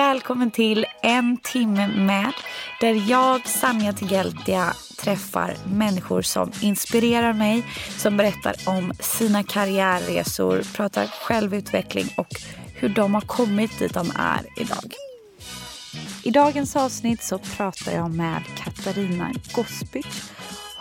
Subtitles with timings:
[0.00, 2.32] Välkommen till En timme med
[2.80, 7.66] där jag, Sanja Tigeltia, träffar människor som inspirerar mig,
[7.98, 12.28] som berättar om sina karriärresor, pratar självutveckling och
[12.74, 14.94] hur de har kommit dit de är idag.
[16.24, 20.32] I dagens avsnitt så pratar jag med Katarina Gospic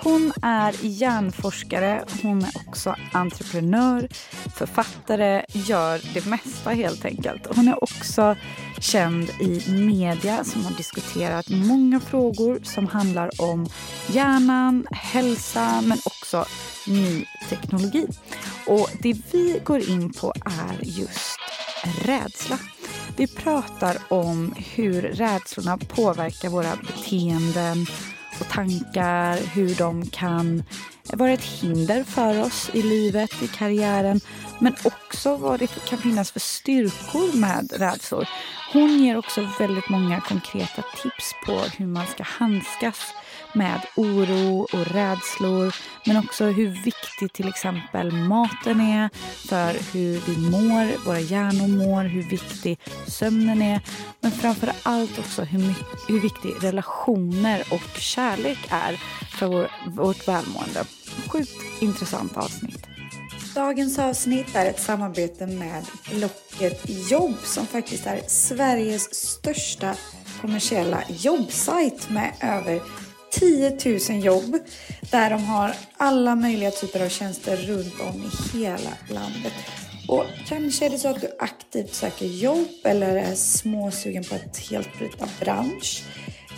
[0.04, 4.08] hon är hjärnforskare, hon är också entreprenör,
[4.56, 7.56] författare, gör det mesta helt enkelt.
[7.56, 8.36] Hon är också
[8.80, 13.70] känd i media som har diskuterat många frågor som handlar om
[14.08, 16.46] hjärnan, hälsa men också
[16.88, 18.08] ny teknologi.
[18.68, 21.40] Och det vi går in på är just
[22.06, 22.60] rädsla.
[23.18, 27.86] Vi pratar om hur rädslorna påverkar våra beteenden
[28.42, 30.64] och tankar, hur de kan
[31.14, 34.20] vara ett hinder för oss i livet, i karriären
[34.60, 38.28] men också vad det kan finnas för styrkor med rädslor.
[38.74, 43.14] Hon ger också väldigt många konkreta tips på hur man ska handskas
[43.54, 45.76] med oro och rädslor
[46.06, 49.10] men också hur viktig till exempel maten är
[49.48, 53.82] för hur vi mår, våra hjärnor mår, hur viktig sömnen är
[54.20, 55.74] men framför allt också hur,
[56.08, 59.00] hur viktig relationer och kärlek är
[59.40, 60.86] för vår, vårt välmående.
[61.28, 62.89] Sjukt intressant avsnitt.
[63.56, 69.96] Dagens avsnitt är ett samarbete med Blocket Jobb som faktiskt är Sveriges största
[70.42, 72.82] kommersiella jobbsajt med över
[73.32, 73.78] 10
[74.10, 74.58] 000 jobb
[75.12, 79.54] där de har alla möjliga typer av tjänster runt om i hela landet.
[80.08, 84.58] Och kanske är det så att du aktivt söker jobb eller är småsugen på att
[84.58, 86.04] helt byta bransch.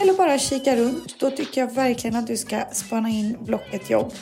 [0.02, 1.20] Eller bara kika runt.
[1.20, 4.14] Då tycker jag verkligen att du ska spana in Blocket jobb.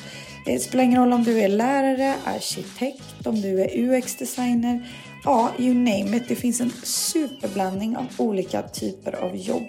[0.46, 4.88] Det spelar ingen roll om du är lärare, arkitekt, om du är UX-designer.
[5.24, 6.28] Ja, you name it.
[6.28, 9.68] Det finns en superblandning av olika typer av jobb.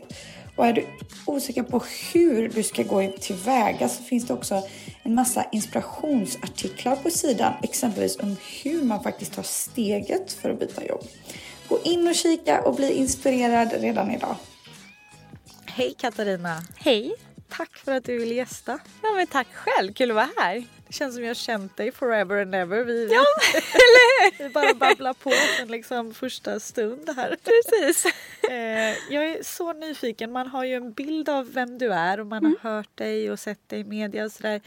[0.56, 0.86] Och är du
[1.26, 1.82] osäker på
[2.12, 4.62] hur du ska gå tillväga så finns det också
[5.03, 7.53] en massa inspirationsartiklar på sidan.
[7.62, 11.04] Exempelvis om hur man faktiskt tar steget för att byta jobb.
[11.69, 14.36] Gå in och kika och bli inspirerad redan idag.
[15.66, 16.62] Hej Katarina!
[16.76, 17.14] Hej!
[17.50, 18.78] Tack för att du vill gästa.
[19.02, 20.64] Ja men tack själv, kul att vara här.
[20.86, 22.84] Det känns som jag har känt dig forever and ever.
[22.84, 23.24] Vi, ja,
[23.54, 27.36] eller Vi bara babblar på sen liksom första stund här.
[27.44, 28.06] Precis.
[28.50, 30.32] Eh, jag är så nyfiken.
[30.32, 32.56] Man har ju en bild av vem du är och man mm.
[32.62, 34.60] har hört dig och sett dig i media och sådär.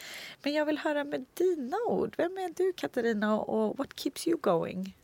[0.44, 2.14] Men jag vill höra med dina ord.
[2.18, 4.96] Vem är du Katarina och what keeps you going?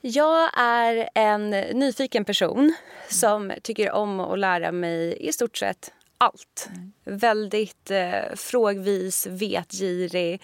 [0.00, 2.74] Jag är en nyfiken person
[3.08, 6.68] som tycker om att lära mig i stort sett allt.
[6.70, 6.92] Mm.
[7.04, 10.42] Väldigt eh, frågvis, vetgirig.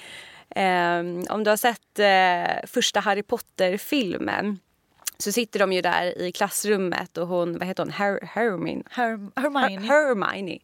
[0.51, 0.99] Eh,
[1.29, 4.59] om du har sett eh, första Harry Potter-filmen
[5.19, 8.83] så sitter de ju där i klassrummet och hon, vad heter hon, Her Hermione?
[8.91, 9.87] Her Hermione.
[9.87, 10.59] Her Hermione.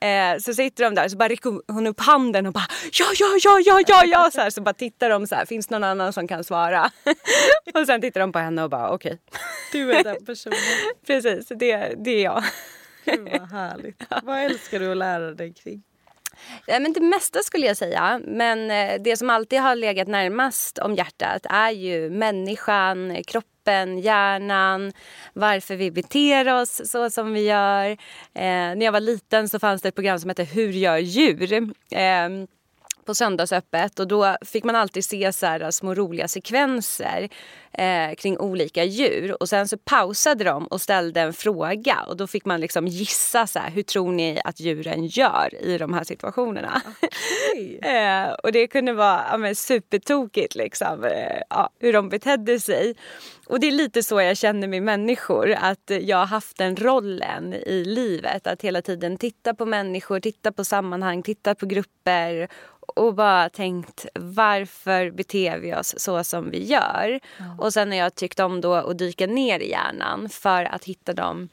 [0.00, 3.26] Eh, så sitter de där så bara räcker hon upp handen och bara ja, ja,
[3.44, 4.30] ja, ja, ja, ja.
[4.32, 6.90] Så, här, så bara tittar de så här, finns någon annan som kan svara?
[7.74, 9.18] och sen tittar de på henne och bara okej.
[9.26, 9.40] Okay.
[9.72, 10.58] Du är den personen.
[11.06, 12.44] Precis, det, det är jag.
[13.16, 14.02] Gud vad härligt.
[14.22, 15.82] Vad älskar du att lära dig kring?
[16.66, 18.20] Ja, men det mesta skulle jag säga.
[18.24, 24.92] Men eh, det som alltid har legat närmast om hjärtat är ju människan, kroppen, hjärnan,
[25.32, 27.90] varför vi beter oss så som vi gör.
[28.34, 31.52] Eh, när jag var liten så fanns det ett program som hette Hur gör djur?
[31.90, 32.28] Eh,
[33.08, 37.28] på söndagsöppet och då fick man alltid se så här små roliga sekvenser
[37.72, 42.26] eh, kring olika djur och sen så pausade de och ställde en fråga och då
[42.26, 46.04] fick man liksom gissa så här, hur tror ni att djuren gör i de här
[46.04, 46.82] situationerna.
[47.52, 47.76] Okay.
[47.94, 52.94] eh, och det kunde vara ja, men, supertokigt liksom, eh, ja, hur de betedde sig.
[53.46, 57.54] Och det är lite så jag känner med människor, att jag har haft den rollen
[57.54, 58.46] i livet.
[58.46, 62.48] Att hela tiden titta på människor, titta på sammanhang, titta på grupper
[62.88, 67.20] och bara tänkt varför beter vi oss så som vi gör.
[67.38, 67.60] Mm.
[67.60, 71.12] Och sen har jag tyckt om då att dyka ner i hjärnan för att hitta
[71.12, 71.48] de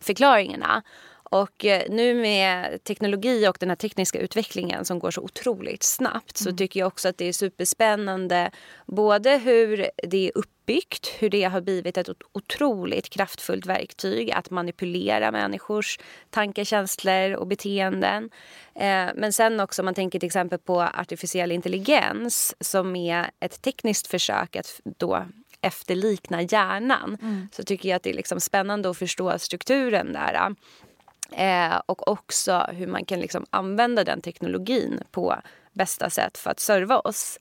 [0.00, 0.82] förklaringarna.
[1.30, 6.40] Och eh, nu med teknologi och den här tekniska utvecklingen som går så otroligt snabbt
[6.40, 6.52] mm.
[6.52, 8.50] så tycker jag också att det är superspännande
[8.86, 15.30] både hur det är uppbyggt, hur det har blivit ett otroligt kraftfullt verktyg att manipulera
[15.30, 15.98] människors
[16.30, 18.30] tankar, känslor och beteenden.
[18.74, 23.62] Eh, men sen också om man tänker till exempel på artificiell intelligens som är ett
[23.62, 25.26] tekniskt försök att då
[25.60, 27.48] efterlikna hjärnan mm.
[27.52, 30.54] så tycker jag att det är liksom spännande att förstå strukturen där.
[31.32, 35.36] Eh, och också hur man kan liksom använda den teknologin på
[35.72, 37.38] bästa sätt för att serva oss.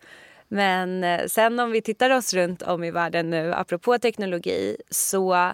[0.47, 5.53] Men eh, sen om vi tittar oss runt om i världen nu, apropå teknologi, så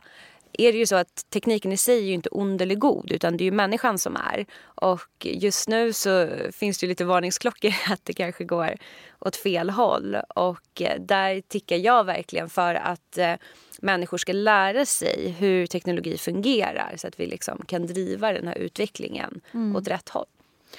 [0.57, 3.37] är det ju så att tekniken i sig är ju inte ond eller god utan
[3.37, 4.45] det är ju människan som är.
[4.63, 8.75] Och just nu så finns det ju lite varningsklockor att det kanske går
[9.19, 10.17] åt fel håll.
[10.35, 13.33] Och eh, där tickar jag verkligen för att eh,
[13.81, 18.57] människor ska lära sig hur teknologi fungerar så att vi liksom kan driva den här
[18.57, 19.75] utvecklingen mm.
[19.75, 20.25] åt rätt håll.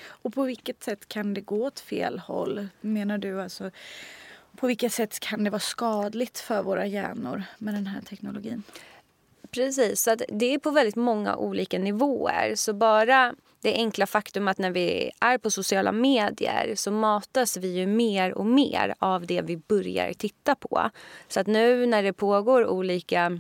[0.07, 2.69] Och på vilket sätt kan det gå åt fel håll?
[2.81, 3.71] Menar du alltså
[4.57, 8.63] på vilket sätt kan det vara skadligt för våra hjärnor med den här teknologin?
[9.51, 12.55] Precis, så det är på väldigt många olika nivåer.
[12.57, 17.69] Så bara det enkla faktum att när vi är på sociala medier så matas vi
[17.69, 20.91] ju mer och mer av det vi börjar titta på.
[21.29, 23.39] Så att nu när det pågår olika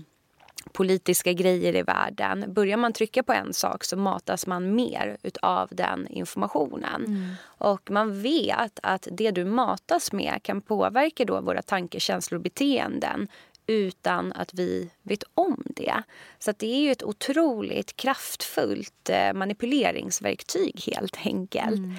[0.72, 2.44] politiska grejer i världen.
[2.48, 7.04] Börjar man trycka på en sak så matas man mer av den informationen.
[7.06, 7.34] Mm.
[7.44, 12.42] Och man vet att det du matas med kan påverka då våra tankar, känslor och
[12.42, 13.28] beteenden
[13.66, 16.02] utan att vi vet om det.
[16.38, 21.78] Så det är ju ett otroligt kraftfullt eh, manipuleringsverktyg helt enkelt.
[21.78, 21.96] Mm.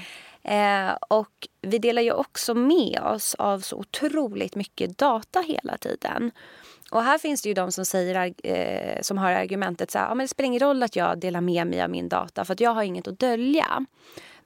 [0.47, 6.31] Eh, och vi delar ju också med oss av så otroligt mycket data hela tiden.
[6.91, 10.15] Och här finns det ju de som, säger, eh, som har argumentet så här, ja,
[10.15, 12.59] men det spelar ingen roll att jag delar med mig av min data för att
[12.59, 13.85] jag har inget att dölja.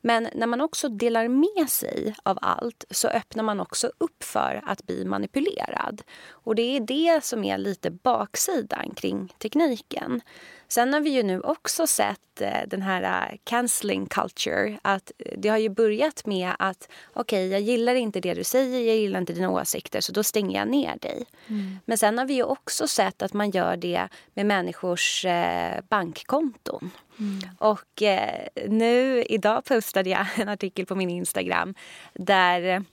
[0.01, 4.61] Men när man också delar med sig av allt så öppnar man också upp för
[4.65, 6.01] att bli manipulerad.
[6.29, 10.21] Och det är det som är lite baksidan kring tekniken.
[10.67, 14.79] Sen har vi ju nu också sett eh, den här uh, cancelling culture.
[14.81, 18.87] Att det har ju börjat med att okej, okay, jag gillar inte det du säger,
[18.87, 21.25] jag gillar inte dina åsikter så då stänger jag ner dig.
[21.47, 21.79] Mm.
[21.85, 26.91] Men sen har vi ju också sett att man gör det med människors eh, bankkonton.
[27.19, 27.39] Mm.
[27.57, 31.75] Och eh, nu idag postade jag en artikel på min Instagram
[32.13, 32.83] där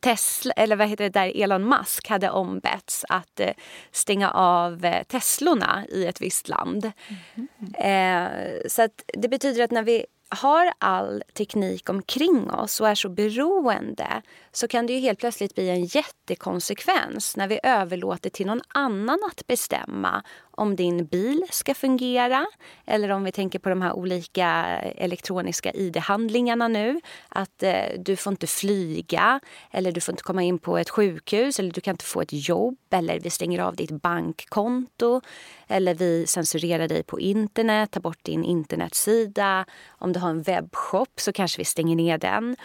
[0.00, 3.50] Tesla, eller vad heter det, där Elon Musk hade ombetts att eh,
[3.92, 6.92] stänga av eh, Teslorna i ett visst land.
[7.34, 7.74] Mm.
[7.74, 13.08] Eh, så det betyder att när vi har all teknik omkring oss och är så
[13.08, 18.62] beroende så kan det ju helt plötsligt bli en jättekonsekvens när vi överlåter till någon
[18.68, 20.22] annan att bestämma
[20.62, 22.46] om din bil ska fungera
[22.86, 24.48] eller om vi tänker på de här olika
[24.96, 27.00] elektroniska id-handlingarna nu.
[27.28, 31.58] Att eh, du får inte flyga eller du får inte komma in på ett sjukhus
[31.58, 35.20] eller du kan inte få ett jobb eller vi stänger av ditt bankkonto
[35.68, 39.64] eller vi censurerar dig på internet, tar bort din internetsida.
[39.88, 42.56] Om du har en webbshop så kanske vi stänger ner den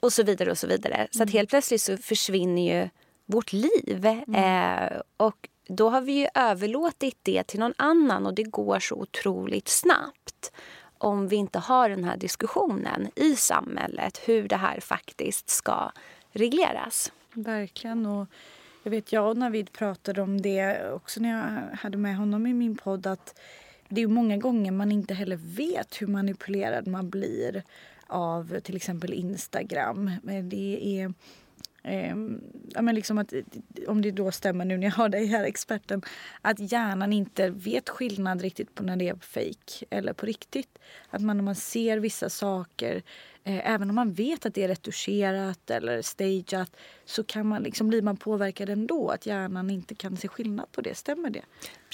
[0.00, 1.08] och så vidare och så vidare.
[1.10, 1.32] Så att mm.
[1.32, 2.88] helt plötsligt så försvinner ju
[3.26, 4.06] vårt liv.
[4.06, 4.34] Mm.
[4.34, 8.94] Eh, och då har vi ju överlåtit det till någon annan och det går så
[8.94, 10.52] otroligt snabbt
[10.98, 15.92] om vi inte har den här diskussionen i samhället hur det här faktiskt ska
[16.32, 17.12] regleras.
[17.32, 18.06] Verkligen.
[18.06, 18.26] Och
[18.82, 22.54] jag vet jag och Navid pratade om det också när jag hade med honom i
[22.54, 23.40] min podd att
[23.88, 27.62] det är många gånger man inte heller vet hur manipulerad man blir
[28.06, 30.10] av till exempel Instagram.
[30.22, 31.12] Det är
[31.88, 32.16] Eh,
[32.74, 33.32] ja, men liksom att,
[33.86, 36.02] om det då stämmer nu när jag har dig här, experten,
[36.42, 40.78] att hjärnan inte vet skillnad riktigt på när det är fake eller på riktigt.
[41.10, 43.02] Att man när man ser vissa saker,
[43.44, 47.88] eh, även om man vet att det är retuscherat eller stageat, så kan man liksom,
[47.88, 49.10] blir man påverkad ändå.
[49.10, 50.94] Att hjärnan inte kan se skillnad på det.
[50.94, 51.42] Stämmer det?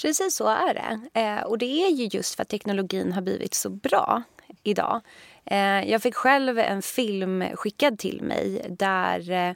[0.01, 1.19] Precis så är det.
[1.19, 4.23] Eh, och det är ju just för att teknologin har blivit så bra
[4.63, 5.01] idag.
[5.45, 9.53] Eh, jag fick själv en film skickad till mig där eh,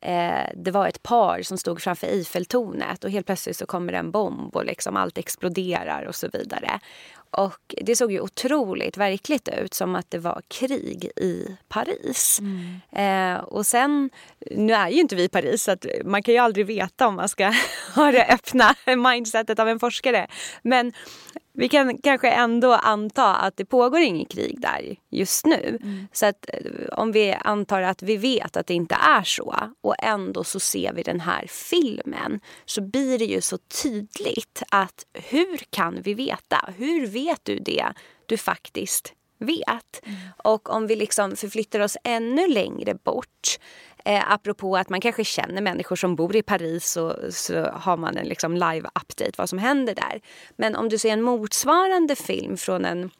[0.00, 4.10] eh, det var ett par som stod framför Eiffeltornet och helt plötsligt så kommer en
[4.10, 6.80] bomb och liksom allt exploderar och så vidare.
[7.30, 12.40] Och det såg ju otroligt verkligt ut, som att det var krig i Paris.
[12.40, 13.34] Mm.
[13.36, 14.10] Eh, och sen,
[14.50, 17.28] nu är ju inte vi i Paris så man kan ju aldrig veta om man
[17.28, 17.52] ska
[17.94, 20.26] ha det öppna mindsetet av en forskare.
[20.62, 20.92] Men
[21.52, 25.78] vi kan kanske ändå anta att det pågår inget krig där just nu.
[25.82, 26.08] Mm.
[26.12, 29.94] Så att eh, om vi antar att vi vet att det inte är så och
[29.98, 35.60] ändå så ser vi den här filmen så blir det ju så tydligt att hur
[35.70, 36.70] kan vi veta?
[36.76, 37.92] Hur vet du det
[38.26, 40.00] du faktiskt vet.
[40.02, 40.18] Mm.
[40.44, 43.58] Och om vi liksom förflyttar oss ännu längre bort
[44.04, 48.16] Eh, apropå att man kanske känner människor som bor i Paris och så har man
[48.16, 50.20] en liksom live-update vad som händer där.
[50.56, 53.10] Men om du ser en motsvarande film från en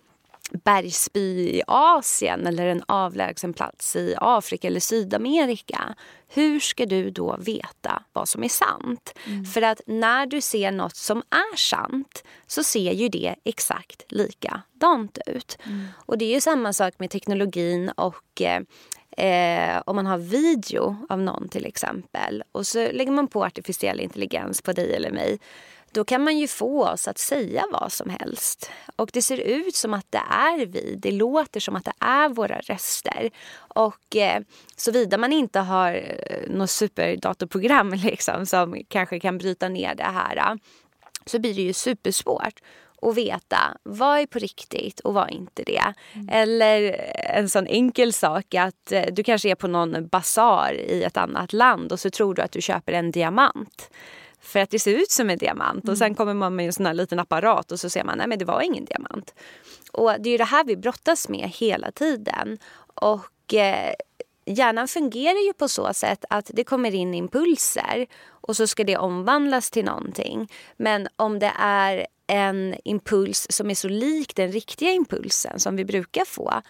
[0.64, 5.94] bergsby i Asien eller en avlägsen plats i Afrika eller Sydamerika.
[6.28, 9.14] Hur ska du då veta vad som är sant?
[9.26, 9.44] Mm.
[9.44, 15.18] För att när du ser något som är sant så ser ju det exakt likadant
[15.26, 15.58] ut.
[15.66, 15.86] Mm.
[16.06, 18.62] Och det är ju samma sak med teknologin och eh,
[19.20, 24.00] Eh, om man har video av någon till exempel och så lägger man på artificiell
[24.00, 25.38] intelligens på dig eller mig
[25.92, 28.70] då kan man ju få oss att säga vad som helst.
[28.96, 30.98] Och det ser ut som att det är vi.
[30.98, 33.30] Det låter som att det är våra röster.
[33.56, 34.42] Och eh,
[34.76, 40.36] såvida man inte har eh, något superdatorprogram liksom, som kanske kan bryta ner det här
[40.36, 40.54] eh,
[41.26, 42.60] så blir det ju supersvårt
[43.00, 45.94] och veta vad är på riktigt och vad är inte det.
[46.12, 46.28] Mm.
[46.28, 46.96] Eller
[47.34, 51.52] en sån enkel sak att eh, du kanske är på någon basar i ett annat
[51.52, 53.90] land och så tror du att du köper en diamant.
[54.40, 55.92] För att det ser ut som en diamant mm.
[55.92, 58.26] och sen kommer man med en sån här liten apparat och så ser man nej
[58.26, 59.34] men det var ingen diamant.
[59.92, 62.58] Och det är det här vi brottas med hela tiden.
[62.94, 63.94] Och eh,
[64.44, 68.96] hjärnan fungerar ju på så sätt att det kommer in impulser och så ska det
[68.96, 70.52] omvandlas till någonting.
[70.76, 75.84] Men om det är en impuls som är så lik den riktiga impulsen som vi
[75.84, 76.62] brukar få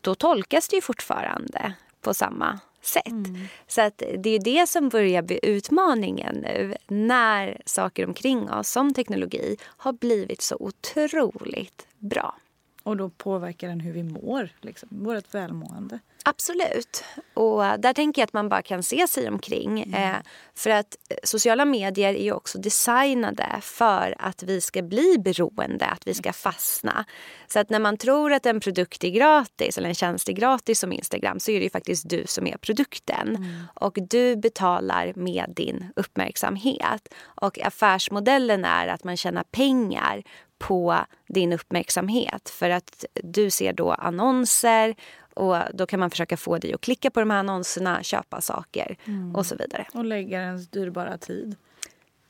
[0.00, 3.06] då tolkas det ju fortfarande på samma sätt.
[3.06, 3.36] Mm.
[3.66, 8.94] Så att det är det som börjar bli utmaningen nu när saker omkring oss som
[8.94, 12.36] teknologi har blivit så otroligt bra.
[12.82, 15.98] Och då påverkar den hur vi mår, liksom, vårt välmående.
[16.28, 17.04] Absolut.
[17.34, 19.82] Och där tänker jag att man bara kan se sig omkring.
[19.82, 20.02] Mm.
[20.02, 20.16] Eh,
[20.54, 25.86] för att eh, sociala medier är ju också designade för att vi ska bli beroende,
[25.86, 27.04] att vi ska fastna.
[27.46, 30.80] Så att när man tror att en produkt är gratis eller en tjänst är gratis
[30.80, 33.36] som Instagram så är det ju faktiskt du som är produkten.
[33.36, 33.62] Mm.
[33.74, 37.14] Och du betalar med din uppmärksamhet.
[37.24, 40.22] Och affärsmodellen är att man tjänar pengar
[40.58, 42.48] på din uppmärksamhet.
[42.48, 44.94] För att du ser då annonser
[45.34, 48.96] och då kan man försöka få dig att klicka på de här annonserna, köpa saker
[49.04, 49.36] mm.
[49.36, 49.86] och så vidare.
[49.92, 51.56] Och lägga ens dyrbara tid.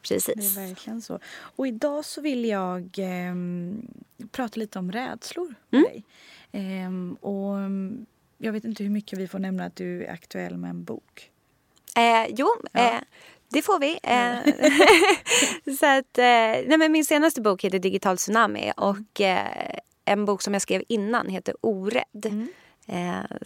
[0.08, 0.54] Precis.
[0.54, 1.18] Det är verkligen så.
[1.38, 3.34] Och idag så vill jag eh,
[4.30, 5.92] prata lite om rädslor med mm.
[5.92, 6.04] dig.
[6.52, 7.56] Eh, och
[8.38, 11.30] jag vet inte hur mycket vi får nämna att du är aktuell med en bok.
[11.96, 13.00] Eh, jo, ja.
[13.48, 13.98] Det får vi.
[14.02, 14.38] Eh,
[15.78, 20.42] så att, eh, nej men min senaste bok heter Digital tsunami och eh, en bok
[20.42, 22.26] som jag skrev innan heter Orädd.
[22.26, 22.48] Mm.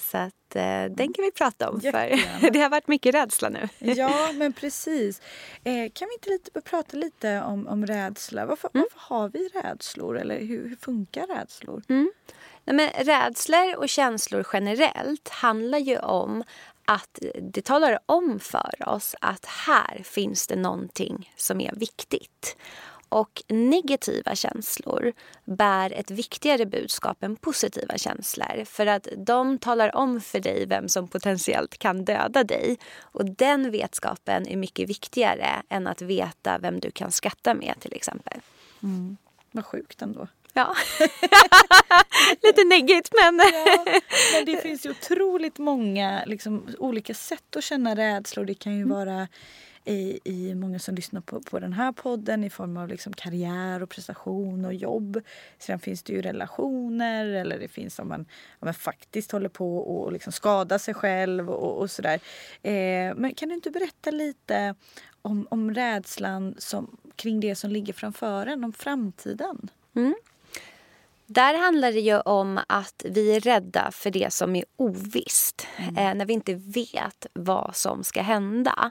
[0.00, 0.50] Så att,
[0.90, 3.69] den kan vi prata om för det har varit mycket rädsla nu.
[3.78, 5.21] ja men precis.
[5.64, 8.47] Kan vi inte lite, prata lite om, om rädsla?
[8.47, 8.87] Varför, mm.
[8.92, 11.83] varför har vi rädslor eller hur, hur funkar rädslor?
[11.88, 12.11] Mm.
[12.64, 16.45] Nej, men rädslor och känslor generellt handlar ju om
[16.90, 22.56] att det talar om för oss att här finns det någonting som är viktigt.
[23.09, 25.12] Och negativa känslor
[25.44, 28.64] bär ett viktigare budskap än positiva känslor.
[28.64, 32.78] För att de talar om för dig vem som potentiellt kan döda dig.
[33.00, 37.94] Och den vetskapen är mycket viktigare än att veta vem du kan skratta med till
[37.94, 38.40] exempel.
[38.82, 39.16] Mm.
[39.52, 40.28] Vad sjukt ändå.
[40.54, 40.75] Ja.
[42.42, 43.40] Lite neggigt men...
[43.54, 44.00] ja,
[44.35, 48.45] men det finns ju otroligt många liksom, olika sätt att känna rädslor.
[48.45, 48.97] Det kan ju mm.
[48.97, 49.28] vara
[49.85, 53.83] i, i många som lyssnar på, på den här podden i form av liksom karriär
[53.83, 55.21] och prestation och jobb.
[55.59, 59.78] Sen finns det ju relationer eller det finns om man, om man faktiskt håller på
[59.78, 62.21] och liksom skada sig själv och, och sådär.
[62.62, 64.75] Eh, men kan du inte berätta lite
[65.23, 69.71] om, om rädslan som, kring det som ligger framför en, om framtiden?
[69.97, 70.14] Mm.
[71.34, 75.66] Där handlar det ju om att vi är rädda för det som är ovisst.
[75.76, 75.96] Mm.
[75.96, 78.90] Eh, när vi inte vet vad som ska hända.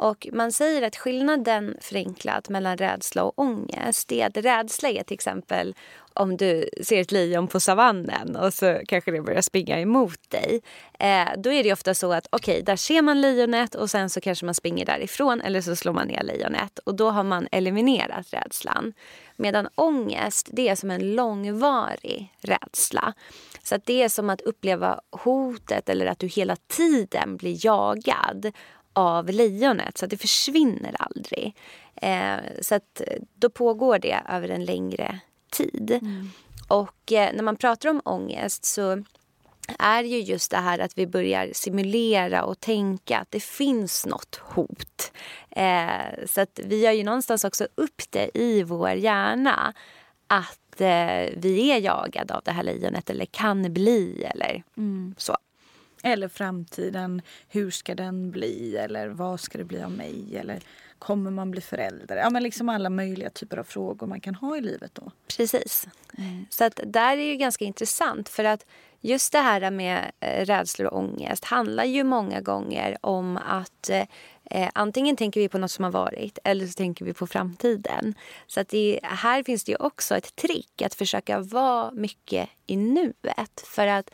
[0.00, 5.14] Och man säger att skillnaden förenklat mellan rädsla och ångest är att rädsla är till
[5.14, 5.74] exempel
[6.14, 10.62] om du ser ett lejon på savannen och så kanske det börjar springa emot dig.
[10.98, 14.10] Eh, då är det ofta så att okej, okay, där ser man lejonet och sen
[14.10, 17.48] så kanske man springer därifrån eller så slår man ner lejonet och då har man
[17.52, 18.92] eliminerat rädslan.
[19.36, 23.14] Medan ångest, det är som en långvarig rädsla.
[23.62, 28.52] Så att det är som att uppleva hotet eller att du hela tiden blir jagad
[29.00, 31.56] av lejonet så att det försvinner aldrig.
[31.94, 33.02] Eh, så att
[33.34, 35.90] då pågår det över en längre tid.
[35.90, 36.30] Mm.
[36.68, 39.04] Och eh, när man pratar om ångest så
[39.78, 44.40] är ju just det här att vi börjar simulera och tänka att det finns något
[44.42, 45.12] hot.
[45.50, 49.74] Eh, så att vi har ju någonstans också upp det i vår hjärna
[50.26, 55.14] att att eh, vi är jagade av det här lejonet eller kan bli eller mm.
[55.18, 55.36] så.
[56.02, 58.76] Eller framtiden, hur ska den bli?
[58.76, 60.36] Eller vad ska det bli av mig?
[60.36, 60.60] Eller
[60.98, 62.16] kommer man bli förälder?
[62.16, 65.12] Ja, men liksom alla möjliga typer av frågor man kan ha i livet då.
[65.36, 65.88] Precis.
[66.18, 66.46] Mm.
[66.50, 68.66] Så att där är det ganska intressant för att
[69.00, 74.04] just det här med eh, rädslor och ångest handlar ju många gånger om att eh,
[74.44, 78.14] eh, antingen tänker vi på något som har varit eller så tänker vi på framtiden.
[78.46, 82.76] Så att det, här finns det ju också ett trick att försöka vara mycket i
[82.76, 83.64] nuet.
[83.66, 84.10] För att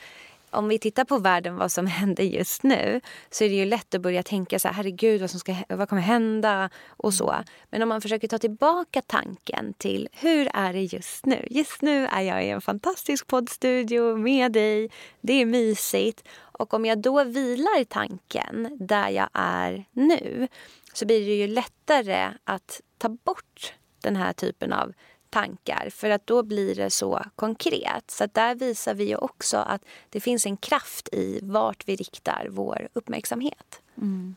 [0.57, 3.95] om vi tittar på världen, vad som händer just nu så är det ju lätt
[3.95, 7.35] att börja tänka så här, herregud vad, som ska, vad kommer hända och så.
[7.71, 11.47] Men om man försöker ta tillbaka tanken till hur är det just nu?
[11.51, 14.91] Just nu är jag i en fantastisk poddstudio med dig.
[15.21, 16.29] Det är mysigt.
[16.39, 20.49] Och om jag då vilar tanken där jag är nu
[20.93, 24.93] så blir det ju lättare att ta bort den här typen av
[25.37, 28.11] tankar för att då blir det så konkret.
[28.11, 32.89] Så där visar vi också att det finns en kraft i vart vi riktar vår
[32.93, 33.81] uppmärksamhet.
[33.97, 34.37] Mm.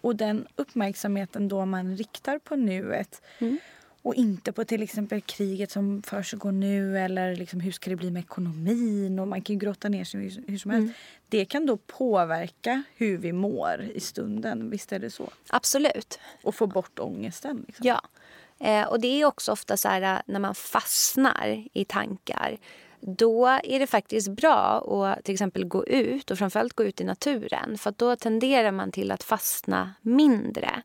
[0.00, 3.58] Och den uppmärksamheten då man riktar på nuet mm.
[4.02, 8.10] och inte på till exempel kriget som försiggår nu eller liksom hur ska det bli
[8.10, 10.84] med ekonomin och man kan ju grotta ner sig hur som helst.
[10.84, 10.92] Mm.
[11.28, 15.24] Det kan då påverka hur vi mår i stunden, visst är det så?
[15.24, 15.52] Till
[16.42, 17.64] Och få bort ångesten.
[17.66, 17.86] Liksom.
[17.86, 18.00] Ja,
[18.60, 22.58] Eh, och det är också ofta så här eh, när man fastnar i tankar.
[23.00, 27.04] Då är det faktiskt bra att till exempel gå ut och framförallt gå ut i
[27.04, 27.78] naturen.
[27.78, 30.82] För då tenderar man till att fastna mindre.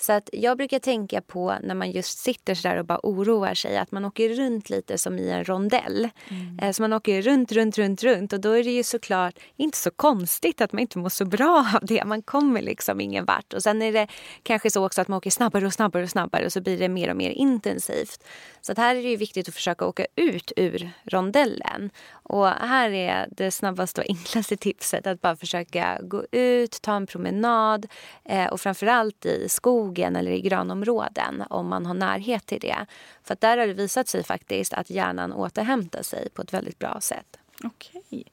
[0.00, 3.54] Så att jag brukar tänka på när man just sitter så där och bara oroar
[3.54, 6.08] sig att man åker runt lite som i en rondell.
[6.28, 6.58] Mm.
[6.58, 9.78] Eh, så man åker runt, runt, runt, runt och då är det ju såklart inte
[9.78, 12.04] så konstigt att man inte mår så bra av det.
[12.04, 13.52] Man kommer liksom ingen vart.
[13.52, 14.06] Och sen är det
[14.42, 16.88] kanske så också att man åker snabbare och snabbare och snabbare och så blir det
[16.88, 18.24] mer och mer intensivt.
[18.60, 21.90] Så att här är det viktigt att försöka åka ut ur rondellen.
[22.28, 27.06] Och här är det snabbaste och enklaste tipset att bara försöka gå ut, ta en
[27.06, 27.86] promenad
[28.24, 32.86] eh, och framförallt i skogen eller i grönområden om man har närhet till det.
[33.24, 37.00] För där har det visat sig faktiskt att hjärnan återhämtar sig på ett väldigt bra
[37.00, 37.38] sätt.
[37.64, 38.24] Okej.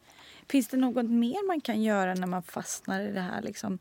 [0.50, 3.80] Finns det något mer man kan göra när man fastnar i det här liksom,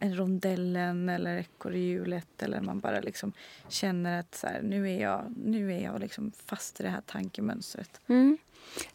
[0.00, 3.32] rondellen eller ekorrhjulet eller man bara liksom
[3.68, 7.02] känner att så här, nu är jag, nu är jag liksom fast i det här
[7.06, 8.00] tankemönstret?
[8.06, 8.38] Mm.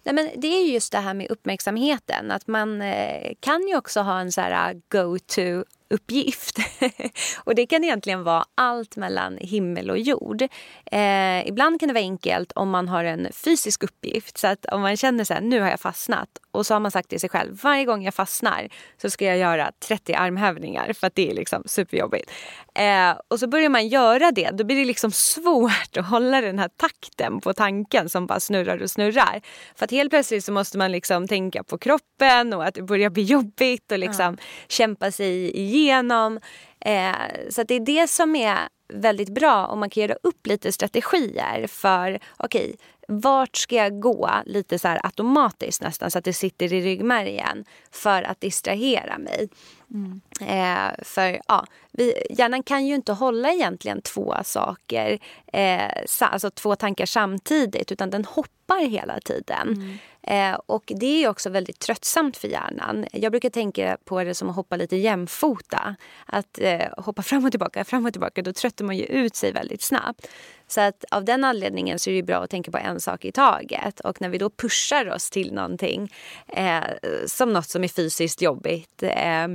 [0.03, 2.31] Nej, men det är just det här med uppmärksamheten.
[2.31, 6.57] Att Man eh, kan ju också ha en så här eh, go-to uppgift.
[7.43, 10.41] och det kan egentligen vara allt mellan himmel och jord.
[10.85, 14.37] Eh, ibland kan det vara enkelt om man har en fysisk uppgift.
[14.37, 16.91] Så att om man känner så här, nu har jag fastnat och så har man
[16.91, 18.69] sagt till sig själv, varje gång jag fastnar
[19.01, 22.31] så ska jag göra 30 armhävningar för att det är liksom superjobbigt.
[22.75, 26.59] Eh, och så börjar man göra det, då blir det liksom svårt att hålla den
[26.59, 29.41] här takten på tanken som bara snurrar och snurrar.
[29.75, 33.09] För att helt plötsligt så måste man liksom tänka på kroppen och att det börjar
[33.09, 34.45] bli jobbigt och liksom ja.
[34.67, 36.39] kämpa sig igenom.
[36.85, 37.15] Eh,
[37.49, 38.59] så det är det som är
[38.93, 42.75] väldigt bra om man kan göra upp lite strategier för okej, okay,
[43.07, 48.23] vart ska jag gå lite så automatiskt nästan så att det sitter i ryggmärgen för
[48.23, 49.49] att distrahera mig.
[49.93, 50.21] Mm.
[50.41, 55.19] Eh, för ja, vi, hjärnan kan ju inte hålla egentligen två saker,
[55.53, 59.67] eh, sa, alltså två tankar samtidigt utan den hoppar hela tiden.
[59.67, 59.97] Mm.
[60.21, 63.05] Eh, och det är också väldigt tröttsamt för hjärnan.
[63.11, 65.95] Jag brukar tänka på det som att hoppa lite jämfota.
[66.25, 69.51] Att eh, hoppa fram och tillbaka, fram och tillbaka, då tröttar man ju ut sig
[69.51, 70.27] väldigt snabbt.
[70.67, 73.31] Så att av den anledningen så är det bra att tänka på en sak i
[73.31, 73.99] taget.
[73.99, 76.13] Och när vi då pushar oss till någonting
[76.47, 76.83] eh,
[77.25, 79.47] som något som är fysiskt jobbigt eh,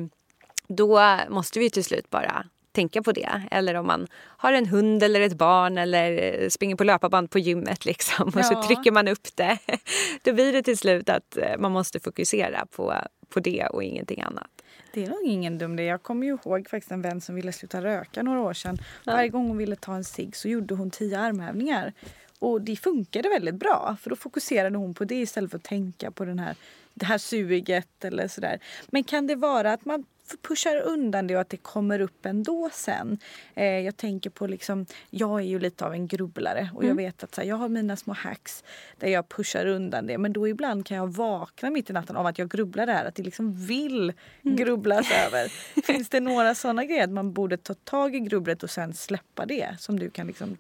[0.69, 3.43] då måste vi till slut bara tänka på det.
[3.51, 7.85] Eller om man har en hund eller ett barn eller springer på löparband på gymmet
[7.85, 8.43] liksom, och ja.
[8.43, 9.59] så trycker man upp det.
[10.23, 12.95] Då blir det till slut att eh, man måste fokusera på,
[13.29, 14.51] på det och ingenting annat.
[14.93, 15.85] Det är nog ingen dum idé.
[15.85, 18.79] Jag kommer ju ihåg faktiskt en vän som ville sluta röka några år sedan.
[19.05, 19.13] Ja.
[19.13, 21.93] Varje gång hon ville ta en cigg så gjorde hon tio armhävningar.
[22.39, 26.11] Och det funkade väldigt bra för då fokuserade hon på det istället för att tänka
[26.11, 26.57] på den här,
[26.95, 28.59] det här suget eller sådär.
[28.89, 30.05] Men kan det vara att man
[30.43, 33.19] pushar undan det och att det kommer upp ändå sen.
[33.55, 36.89] Eh, jag tänker på liksom, jag är ju lite av en grubblare och mm.
[36.89, 38.65] jag vet att här, jag har mina små hacks
[38.99, 40.19] där jag pushar undan det.
[40.19, 43.15] Men då ibland kan jag vakna mitt i natten av att jag grubblar där, att
[43.15, 44.57] det liksom vill mm.
[44.57, 45.27] grubblas mm.
[45.27, 45.49] över.
[45.83, 49.47] Finns det några sådana grejer att man borde ta tag i grubblet och sen släppa
[49.47, 50.57] det som du kan liksom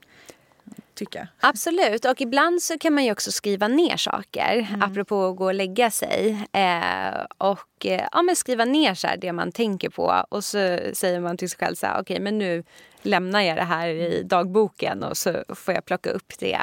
[0.94, 1.28] tycka.
[1.40, 2.04] Absolut.
[2.04, 4.66] Och ibland så kan man ju också skriva ner saker.
[4.68, 4.82] Mm.
[4.82, 6.46] Apropå att gå och lägga sig.
[6.52, 10.24] Eh, och eh, ja, men skriva ner så det man tänker på.
[10.28, 12.64] Och så säger man till sig själv så här, okej okay, men nu
[13.02, 16.58] lämnar jag det här i dagboken och så får jag plocka upp det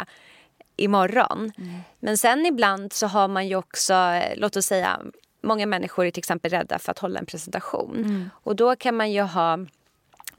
[0.76, 1.52] imorgon.
[1.58, 1.80] Mm.
[2.00, 5.00] Men sen ibland så har man ju också, eh, låt oss säga,
[5.42, 7.98] många människor är till exempel rädda för att hålla en presentation.
[7.98, 8.30] Mm.
[8.44, 9.58] Och då kan man ju ha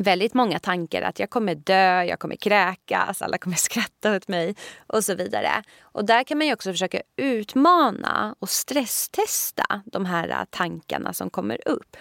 [0.03, 4.29] väldigt många tankar att jag kommer dö, jag kommer kräkas, alltså alla kommer skratta åt
[4.29, 4.55] mig
[4.87, 5.63] och så vidare.
[5.83, 11.31] Och där kan man ju också försöka utmana och stresstesta de här äh, tankarna som
[11.31, 11.97] kommer upp.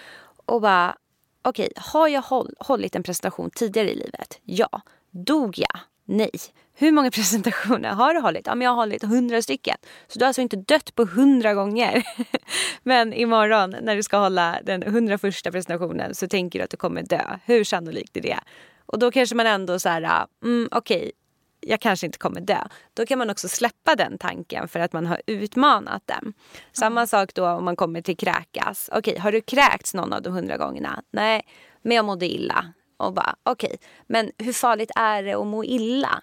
[0.46, 0.96] Och bara,
[1.42, 4.40] okej, okay, har jag håll, hållit en presentation tidigare i livet?
[4.44, 4.82] Ja.
[5.12, 5.80] Dog jag?
[6.12, 6.32] Nej.
[6.74, 8.47] Hur många presentationer har du hållit?
[8.47, 9.78] Ja, men jag har hållit hundra stycken.
[10.08, 12.04] Så du har alltså inte dött på hundra gånger.
[12.84, 16.78] men imorgon när du ska hålla den hundra första presentationen så tänker du att du
[16.78, 17.39] kommer dö.
[17.45, 18.39] Hur sannolikt är det?
[18.86, 21.12] Och då kanske man ändå så här, mm, okej, okay,
[21.60, 22.63] jag kanske inte kommer dö.
[22.93, 26.34] Då kan man också släppa den tanken för att man har utmanat den.
[26.71, 28.89] Samma sak då om man kommer till kräkas.
[28.91, 31.04] Okej, okay, har du kräkts någon av de hundra gångerna?
[31.12, 31.41] Nej,
[31.82, 32.74] men jag mådde illa.
[33.02, 36.22] Och bara okej, okay, men hur farligt är det att må illa?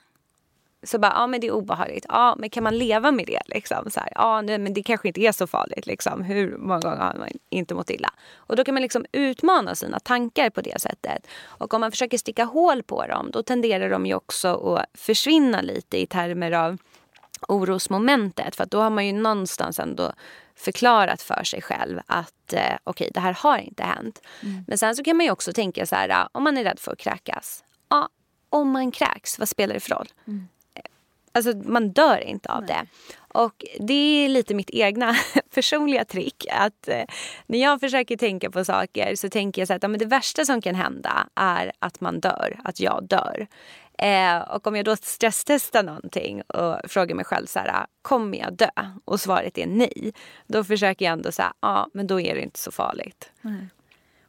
[0.82, 2.06] Så bara, ja men det är obehagligt.
[2.08, 3.40] Ja, men kan man leva med det?
[3.46, 3.90] Liksom?
[3.90, 5.86] Så här, ja, nej, men det kanske inte är så farligt.
[5.86, 6.22] Liksom.
[6.22, 8.10] Hur många gånger har man inte mått illa?
[8.36, 11.26] Och då kan man liksom utmana sina tankar på det sättet.
[11.44, 15.60] Och om man försöker sticka hål på dem, då tenderar de ju också att försvinna
[15.60, 16.78] lite i termer av
[17.48, 18.56] orosmomentet.
[18.56, 20.12] För då har man ju någonstans ändå
[20.58, 24.22] förklarat för sig själv att eh, okej, okay, det här har inte hänt.
[24.42, 24.64] Mm.
[24.66, 26.92] Men sen så kan man ju också tänka så här, om man är rädd för
[26.92, 27.64] att kräkas.
[27.88, 28.08] Ja,
[28.50, 30.08] om man kräks, vad spelar det för roll?
[30.26, 30.48] Mm.
[31.32, 32.68] Alltså man dör inte av Nej.
[32.68, 32.86] det.
[33.38, 35.16] Och det är lite mitt egna
[35.54, 36.46] personliga trick.
[36.50, 37.04] Att eh,
[37.46, 40.44] när jag försöker tänka på saker så tänker jag så att ja, men det värsta
[40.44, 43.46] som kan hända är att man dör, att jag dör.
[43.98, 48.52] Eh, och om jag då stresstestar någonting och frågar mig själv så här, kommer jag
[48.52, 48.70] dö?
[49.04, 50.12] Och svaret är nej.
[50.46, 53.30] Då försöker jag ändå säga, ja men då är det inte så farligt.
[53.40, 53.68] Nej.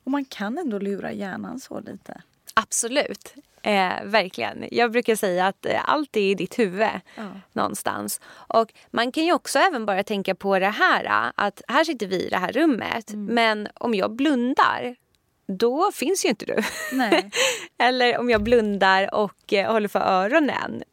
[0.04, 2.22] Och man kan ändå lura hjärnan så lite.
[2.54, 3.34] Absolut.
[3.62, 4.66] Eh, verkligen.
[4.72, 7.24] Jag brukar säga att eh, allt är i ditt huvud ja.
[7.54, 8.22] någonstans.
[8.32, 12.26] Och man kan ju också även bara tänka på det här att här sitter vi
[12.26, 13.26] i det här rummet mm.
[13.26, 14.96] men om jag blundar
[15.58, 16.58] då finns ju inte du.
[17.78, 20.84] Eller om jag blundar och eh, håller för öronen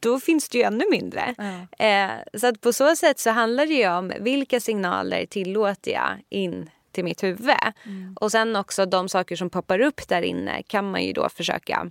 [0.00, 1.34] då finns det ju ännu mindre.
[1.38, 1.84] Ja.
[1.86, 6.18] Eh, så att på så sätt så handlar det ju om vilka signaler tillåter jag
[6.28, 7.50] in till mitt huvud.
[7.84, 8.16] Mm.
[8.20, 11.90] Och sen också de saker som poppar upp där inne kan man ju då försöka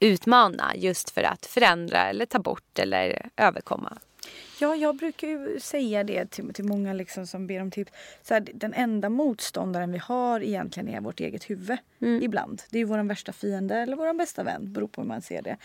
[0.00, 3.98] utmana just för att förändra eller ta bort eller överkomma.
[4.60, 7.92] Ja, jag brukar ju säga det till, till många liksom som ber om tips.
[8.22, 11.78] Så här, den enda motståndaren vi har egentligen är vårt eget huvud.
[12.00, 12.22] Mm.
[12.22, 12.62] Ibland.
[12.70, 14.72] Det är vår värsta fiende eller vår bästa vän.
[14.72, 15.56] Beror på hur man ser det.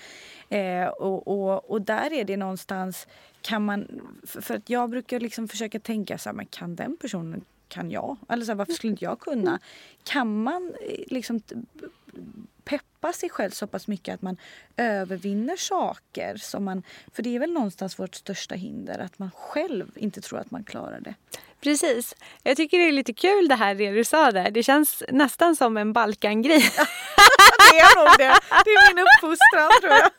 [0.57, 3.07] Eh, och, och, och där är det någonstans
[3.41, 4.01] kan man...
[4.23, 7.91] För, för att jag brukar liksom försöka tänka så här, men kan den personen kan
[7.91, 8.17] jag?
[8.29, 9.59] Eller så här, varför skulle inte jag kunna?
[10.03, 11.41] Kan man eh, liksom
[12.63, 14.37] peppa sig själv så pass mycket att man
[14.77, 16.35] övervinner saker.
[16.37, 16.83] Som man,
[17.13, 20.63] för det är väl någonstans vårt största hinder, att man själv inte tror att man
[20.63, 21.13] klarar det.
[21.61, 22.15] Precis.
[22.43, 24.51] Jag tycker det är lite kul det här det du sa där.
[24.51, 26.59] Det känns nästan som en Balkan-grej.
[27.71, 28.39] det är nog det.
[28.65, 30.11] Det är min uppfostran tror jag.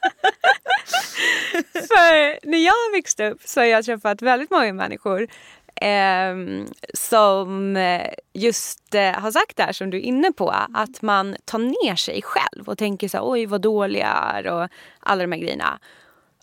[1.72, 5.28] För när jag växte upp så har jag träffat väldigt många människor
[5.80, 6.64] eh,
[6.94, 7.76] som
[8.32, 10.54] just eh, har sagt det här som du är inne på.
[10.74, 14.46] Att man tar ner sig själv och tänker så här, oj vad dålig jag är
[14.46, 14.68] och
[15.00, 15.78] alla de här grejerna.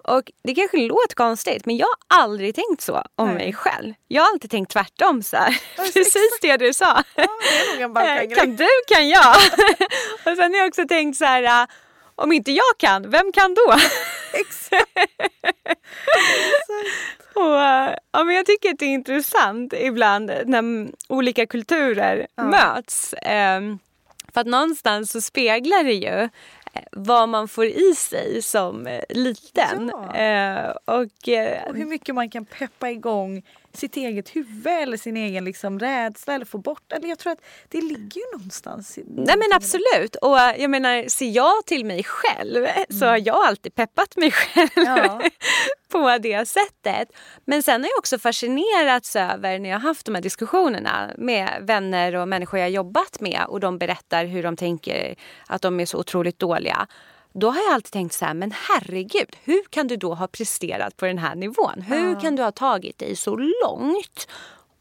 [0.03, 3.35] Och det kanske låter konstigt men jag har aldrig tänkt så om Nej.
[3.35, 3.93] mig själv.
[4.07, 5.23] Jag har alltid tänkt tvärtom.
[5.23, 5.61] Så här.
[5.93, 7.03] Precis det du sa.
[7.15, 9.35] Ja, det eh, kan du kan jag.
[10.25, 11.67] och sen har jag också tänkt så här
[12.15, 13.75] om inte jag kan, vem kan då?
[14.33, 14.91] Exakt.
[17.37, 22.43] och, eh, ja, men jag tycker att det är intressant ibland när olika kulturer ja.
[22.43, 23.13] möts.
[23.57, 23.79] Um,
[24.33, 26.21] för att någonstans så speglar det ju
[26.73, 29.91] eh, vad man får i sig som eh, liten.
[29.93, 30.73] Ja.
[30.85, 31.01] Och,
[31.67, 33.43] och hur mycket man kan peppa igång
[33.77, 37.41] sitt eget huvud eller sin egen liksom rädsla eller få bort eller jag tror att
[37.67, 38.99] det ligger ju någonstans.
[39.05, 42.99] Nej men absolut och eh, jag menar ser jag till mig själv mm.
[42.99, 45.21] så har jag alltid peppat mig själv ja.
[45.91, 47.07] på det sättet.
[47.45, 52.15] Men sen har jag också fascinerats över när jag haft de här diskussionerna med vänner
[52.15, 55.15] och människor jag jobbat med och de berättar hur de tänker
[55.47, 56.87] att de är så otroligt dåliga.
[57.39, 60.97] Då har jag alltid tänkt så här, men herregud, hur kan du då ha presterat
[60.97, 61.81] på den här nivån?
[61.81, 62.19] Hur ja.
[62.19, 64.27] kan du ha tagit dig så långt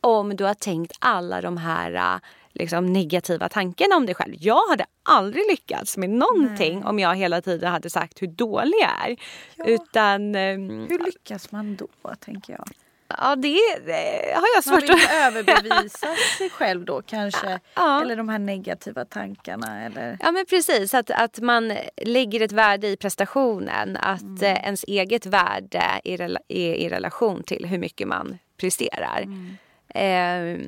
[0.01, 2.21] om du har tänkt alla de här
[2.53, 4.35] liksom, negativa tankarna om dig själv?
[4.39, 6.89] Jag hade aldrig lyckats med någonting Nej.
[6.89, 9.17] om jag hela tiden hade sagt hur dålig jag är.
[9.57, 9.65] Ja.
[9.65, 11.89] Utan, um, hur lyckas man då,
[12.21, 12.69] tänker jag?
[13.09, 14.89] Ja, det, det har jag svårt att...
[14.89, 17.61] Man vill överbevisa sig själv då kanske.
[17.75, 18.03] Ja.
[18.03, 19.85] Eller de här negativa tankarna.
[19.85, 20.19] Eller...
[20.21, 23.97] Ja men precis, att, att man lägger ett värde i prestationen.
[23.97, 24.43] Att mm.
[24.43, 29.23] Eh, ens eget värde är, är i relation till hur mycket man presterar.
[29.23, 29.57] Mm.
[29.89, 30.67] Eh,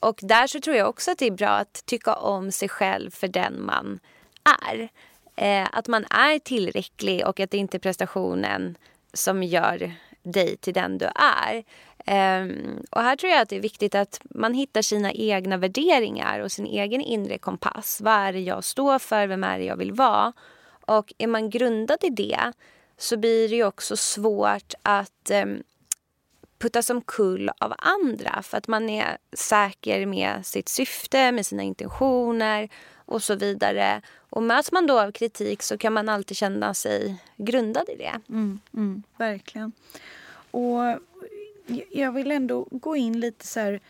[0.00, 3.10] och där så tror jag också att det är bra att tycka om sig själv
[3.10, 4.00] för den man
[4.68, 4.88] är.
[5.36, 8.78] Eh, att man är tillräcklig och att det inte är prestationen
[9.12, 9.92] som gör
[10.32, 11.64] dig till den du är.
[12.06, 16.40] Um, och här tror jag att det är viktigt att man hittar sina egna värderingar
[16.40, 18.00] och sin egen inre kompass.
[18.00, 19.26] Vad är det jag står för?
[19.26, 20.32] Vem är det jag vill vara?
[20.86, 22.52] Och är man grundad i det
[22.96, 25.62] så blir det ju också svårt att ehm, um,
[26.58, 32.68] puttas omkull av andra för att man är säker med sitt syfte, med sina intentioner
[32.94, 34.02] och så vidare.
[34.30, 38.20] Och möts man då av kritik så kan man alltid känna sig grundad i det.
[38.28, 39.72] Mm, mm, verkligen.
[40.50, 40.98] Och
[41.90, 43.80] jag vill ändå gå in lite så här,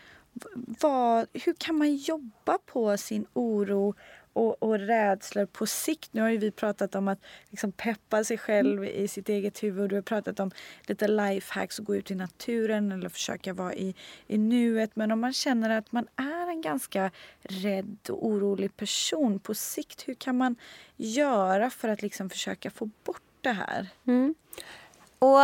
[0.81, 3.95] vad, hur kan man jobba på sin oro
[4.33, 6.13] och, och rädslor på sikt.
[6.13, 7.19] Nu har ju vi pratat om att
[7.49, 9.89] liksom peppa sig själv i sitt eget huvud.
[9.89, 10.51] Du har pratat om
[10.87, 13.95] lite lifehacks och gå ut i naturen eller försöka vara i,
[14.27, 14.95] i nuet.
[14.95, 20.07] Men om man känner att man är en ganska rädd och orolig person på sikt.
[20.07, 20.55] Hur kan man
[20.97, 23.87] göra för att liksom försöka få bort det här?
[24.07, 24.35] Mm.
[25.19, 25.41] Och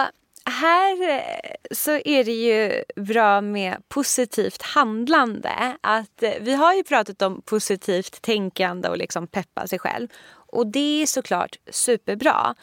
[0.50, 5.78] här eh, så är det ju bra med positivt handlande.
[5.82, 10.08] Att eh, vi har ju pratat om positivt tänkande och liksom peppa sig själv.
[10.32, 12.56] Och det är såklart superbra.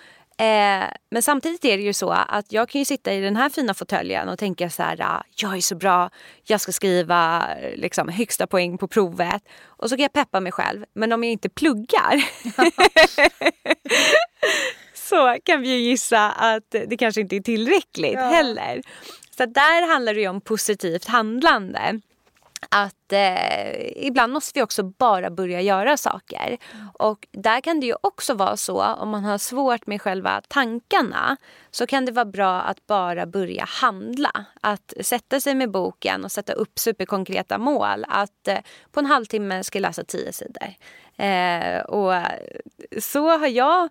[0.43, 3.49] Eh, men samtidigt är det ju så att jag kan ju sitta i den här
[3.49, 6.11] fina fåtöljen och tänka så här, ah, jag är så bra,
[6.45, 9.43] jag ska skriva liksom, högsta poäng på provet.
[9.65, 10.85] Och så kan jag peppa mig själv.
[10.95, 12.25] Men om jag inte pluggar
[14.95, 18.31] så kan vi ju gissa att det kanske inte är tillräckligt ja.
[18.31, 18.83] heller.
[19.37, 22.01] Så där handlar det om positivt handlande.
[22.71, 26.59] Att eh, ibland måste vi också bara börja göra saker.
[26.95, 31.37] Och där kan det ju också vara så, om man har svårt med själva tankarna
[31.71, 34.45] så kan det vara bra att bara börja handla.
[34.61, 38.05] Att sätta sig med boken och sätta upp superkonkreta mål.
[38.09, 38.59] Att eh,
[38.93, 40.75] på en halvtimme ska jag läsa tio sidor.
[41.17, 42.15] Eh, och
[43.01, 43.89] så har jag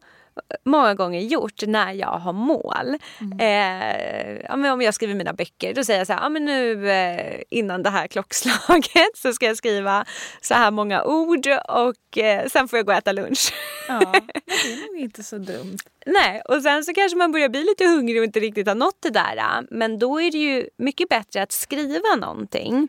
[0.65, 2.97] många gånger gjort när jag har mål.
[3.21, 3.39] Mm.
[3.39, 6.89] Eh, ja, om jag skriver mina böcker då säger jag så här, ja, men nu
[6.89, 10.05] eh, innan det här klockslaget så ska jag skriva
[10.41, 13.53] så här många ord och eh, sen får jag gå och äta lunch.
[13.87, 13.99] Ja,
[14.45, 15.77] det är nog inte så dumt.
[16.05, 18.97] Nej, och sen så kanske man börjar bli lite hungrig och inte riktigt har nått
[18.99, 19.65] det där.
[19.69, 22.87] Men då är det ju mycket bättre att skriva någonting.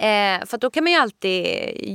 [0.00, 1.46] Eh, för då kan man ju alltid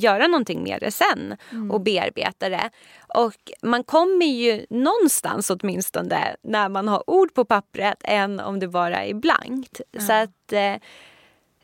[0.04, 1.72] göra någonting med det sen mm.
[1.72, 2.70] och bearbeta det.
[3.16, 8.68] Och man kommer ju någonstans åtminstone när man har ord på pappret än om det
[8.68, 9.82] bara är blankt.
[9.94, 10.08] Mm.
[10.08, 10.76] Så att eh,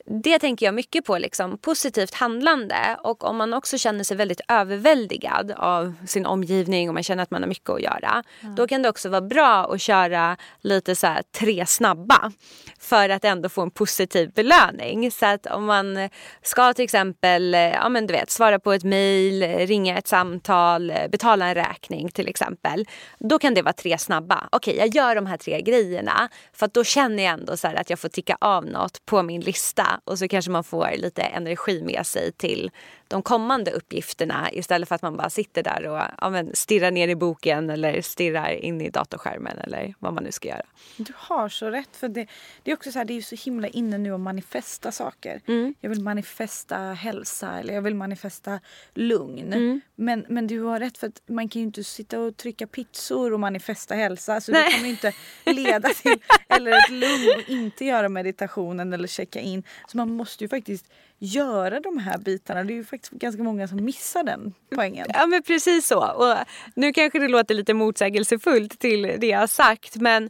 [0.10, 2.98] det tänker jag mycket på, liksom, positivt handlande.
[3.04, 7.32] Och om man också känner sig väldigt överväldigad av sin omgivning och man känner att
[7.32, 8.24] man har mycket att göra.
[8.42, 8.56] Mm.
[8.56, 12.32] Då kan det också vara bra att köra lite så här, tre snabba.
[12.80, 15.12] För att ändå få en positiv belöning.
[15.12, 16.10] Så att om man
[16.42, 21.46] ska till exempel ja, men du vet, svara på ett mejl, ringa ett samtal, betala
[21.46, 22.86] en räkning till exempel.
[23.20, 24.50] Då kan det vara tre snabba.
[24.52, 26.30] Okej, jag gör de här tre grejerna.
[26.54, 29.99] För då känner jag ändå så att jag får ticka av något på min lista
[30.04, 32.72] och så kanske man får lite energi med sig till
[33.10, 37.08] de kommande uppgifterna istället för att man bara sitter där och ja, men, stirrar ner
[37.08, 40.66] i boken eller stirrar in i datorskärmen eller vad man nu ska göra.
[40.98, 41.96] Du har så rätt.
[41.96, 42.28] för Det,
[42.64, 45.42] det är också så här, det är så himla inne nu att manifesta saker.
[45.48, 45.76] Mm.
[45.82, 48.60] Jag vill manifesta hälsa eller jag vill manifesta
[48.94, 49.54] lugn.
[49.54, 49.82] Mm.
[49.96, 53.34] Men, men du har rätt för att man kan ju inte sitta och trycka pizzor
[53.34, 54.42] och manifesta hälsa.
[54.42, 54.66] Så Nej.
[54.66, 55.14] det kommer inte
[55.46, 59.64] leda till eller ett lugn och inte göra meditationen eller checka in.
[59.92, 60.86] Så man måste ju faktiskt
[61.18, 62.64] göra de här bitarna.
[62.64, 65.08] Det är ju faktiskt ganska många som missar den poängen.
[65.14, 66.12] Ja men precis så.
[66.12, 66.36] Och
[66.74, 70.30] nu kanske det låter lite motsägelsefullt till det jag har sagt men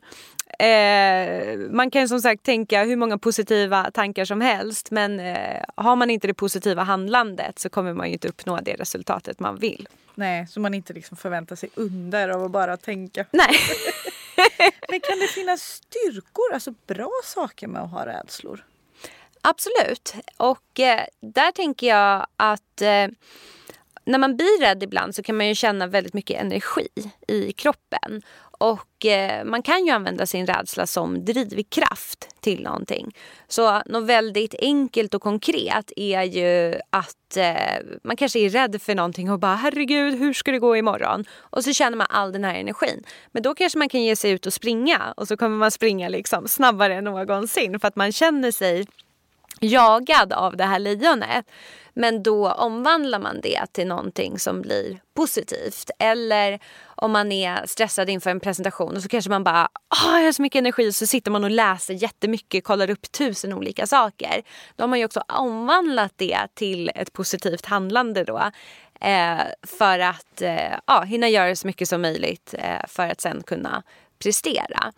[0.60, 5.96] Eh, man kan som sagt tänka hur många positiva tankar som helst men eh, har
[5.96, 9.88] man inte det positiva handlandet så kommer man ju inte uppnå det resultatet man vill.
[10.16, 13.26] Nej, så man inte liksom förväntar sig under av att bara tänka.
[13.32, 13.56] Nej.
[14.90, 18.66] men kan det finnas styrkor, alltså bra saker med att ha rädslor?
[19.42, 20.14] Absolut.
[20.38, 23.08] Och eh, där tänker jag att eh,
[24.06, 26.88] när man blir rädd ibland så kan man ju känna väldigt mycket energi
[27.28, 28.22] i kroppen.
[28.60, 33.16] Och eh, man kan ju använda sin rädsla som drivkraft till någonting.
[33.48, 38.96] Så något väldigt enkelt och konkret är ju att eh, man kanske är rädd för
[38.96, 41.26] någonting och bara herregud hur ska det gå imorgon?
[41.32, 43.04] Och så känner man all den här energin.
[43.32, 46.10] Men då kanske man kan ge sig ut och springa och så kommer man springa
[46.10, 48.86] liksom snabbare än någonsin för att man känner sig
[49.60, 51.46] jagad av det här lejonet.
[51.94, 55.90] Men då omvandlar man det till någonting som blir positivt.
[56.00, 59.70] Eller om man är stressad inför en presentation och så kanske man bara
[60.06, 63.12] Åh, jag har så mycket energi och så sitter man och läser jättemycket, kollar upp
[63.12, 64.42] tusen olika saker.
[64.76, 68.52] Då har man ju också omvandlat det till ett positivt handlande då.
[69.02, 73.44] Eh, för att eh, ja, hinna göra så mycket som möjligt eh, för att sen
[73.44, 73.84] kunna
[74.20, 74.94] prestera.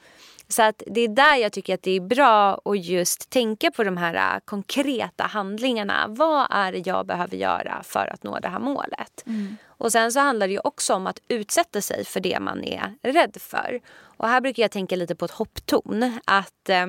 [0.52, 3.84] Så att det är där jag tycker att det är bra att just tänka på
[3.84, 6.06] de här äh, konkreta handlingarna.
[6.08, 9.24] Vad är det jag behöver göra för att nå det här målet?
[9.26, 9.58] Mm.
[9.68, 12.94] Och sen så handlar det ju också om att utsätta sig för det man är
[13.02, 13.80] rädd för.
[14.04, 16.20] Och här brukar jag tänka lite på ett hopptorn.
[16.26, 16.86] Att eh,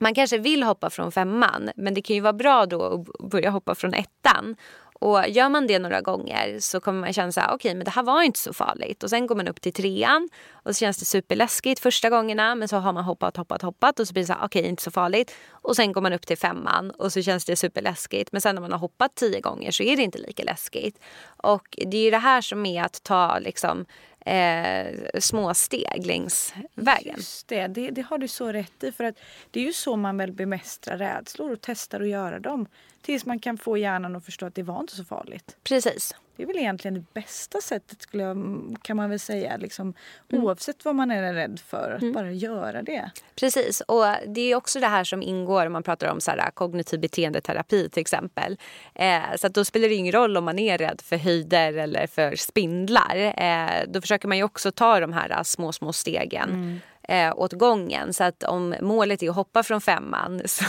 [0.00, 3.50] man kanske vill hoppa från femman men det kan ju vara bra då att börja
[3.50, 4.56] hoppa från ettan.
[4.98, 7.90] Och gör man det några gånger så kommer man känna så här, okay, men det
[7.90, 9.02] här var inte så farligt.
[9.02, 12.68] Och sen går man upp till trean och så känns det superläskigt första gångerna men
[12.68, 14.82] så har man hoppat, hoppat, hoppat och så blir det så här, okej okay, inte
[14.82, 15.34] så farligt.
[15.50, 18.32] Och sen går man upp till femman och så känns det superläskigt.
[18.32, 20.98] Men sen när man har hoppat tio gånger så är det inte lika läskigt.
[21.36, 23.86] Och det är ju det här som är att ta liksom
[24.28, 27.14] eh, små steg längs vägen.
[27.16, 27.66] Just det.
[27.66, 28.92] det, det har du så rätt i.
[28.92, 29.18] För att
[29.50, 32.66] det är ju så man väl bemästrar rädslor och testar att göra dem.
[33.02, 35.56] Tills man kan få hjärnan att förstå att det var inte så farligt.
[35.64, 36.14] Precis.
[36.38, 38.36] Det är väl egentligen det bästa sättet skulle jag,
[38.82, 39.56] kan man väl säga.
[39.56, 39.94] Liksom,
[40.32, 40.44] mm.
[40.44, 42.14] Oavsett vad man är rädd för, att mm.
[42.14, 43.10] bara göra det.
[43.34, 46.50] Precis, och det är också det här som ingår om man pratar om så här,
[46.50, 48.58] kognitiv beteendeterapi till exempel.
[48.94, 52.06] Eh, så att då spelar det ingen roll om man är rädd för höjder eller
[52.06, 53.16] för spindlar.
[53.36, 56.50] Eh, då försöker man ju också ta de här små, små stegen.
[56.50, 58.14] Mm eh, åt gången.
[58.14, 60.64] Så att om målet är att hoppa från femman så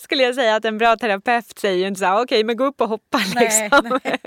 [0.00, 2.56] skulle jag säga att en bra terapeut säger ju inte så här, okej okay, men
[2.56, 4.00] gå upp och hoppa liksom.
[4.04, 4.18] Nej,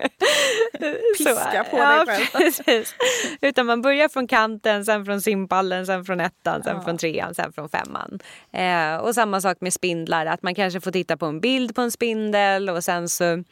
[1.18, 2.26] Piska på ja, dig själv.
[2.32, 2.96] Precis.
[3.42, 6.84] Utan man börjar från kanten, sen från simpallen, sen från ettan, sen ja.
[6.84, 8.20] från trean, sen från femman.
[8.52, 11.82] Eh, och samma sak med spindlar, att man kanske får titta på en bild på
[11.82, 13.44] en spindel och sen så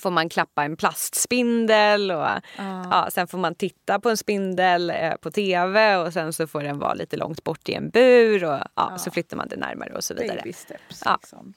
[0.00, 2.40] får man klappa en plastspindel och ah.
[2.90, 6.62] ja, sen får man titta på en spindel eh, på tv och sen så får
[6.62, 8.98] den vara lite långt bort i en bur och ja, ah.
[8.98, 10.36] så flyttar man det närmare och så vidare.
[10.36, 11.18] Baby steps ja.
[11.20, 11.54] liksom.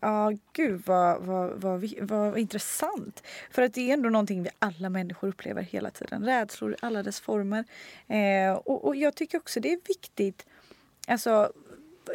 [0.00, 3.22] Ja, gud vad, vad, vad, vad, intressant.
[3.50, 6.24] För att det är ändå någonting vi alla människor upplever hela tiden.
[6.24, 7.64] Rädslor i alla dess former.
[8.06, 10.46] Eh, och, och jag tycker också det är viktigt
[11.08, 11.52] Alltså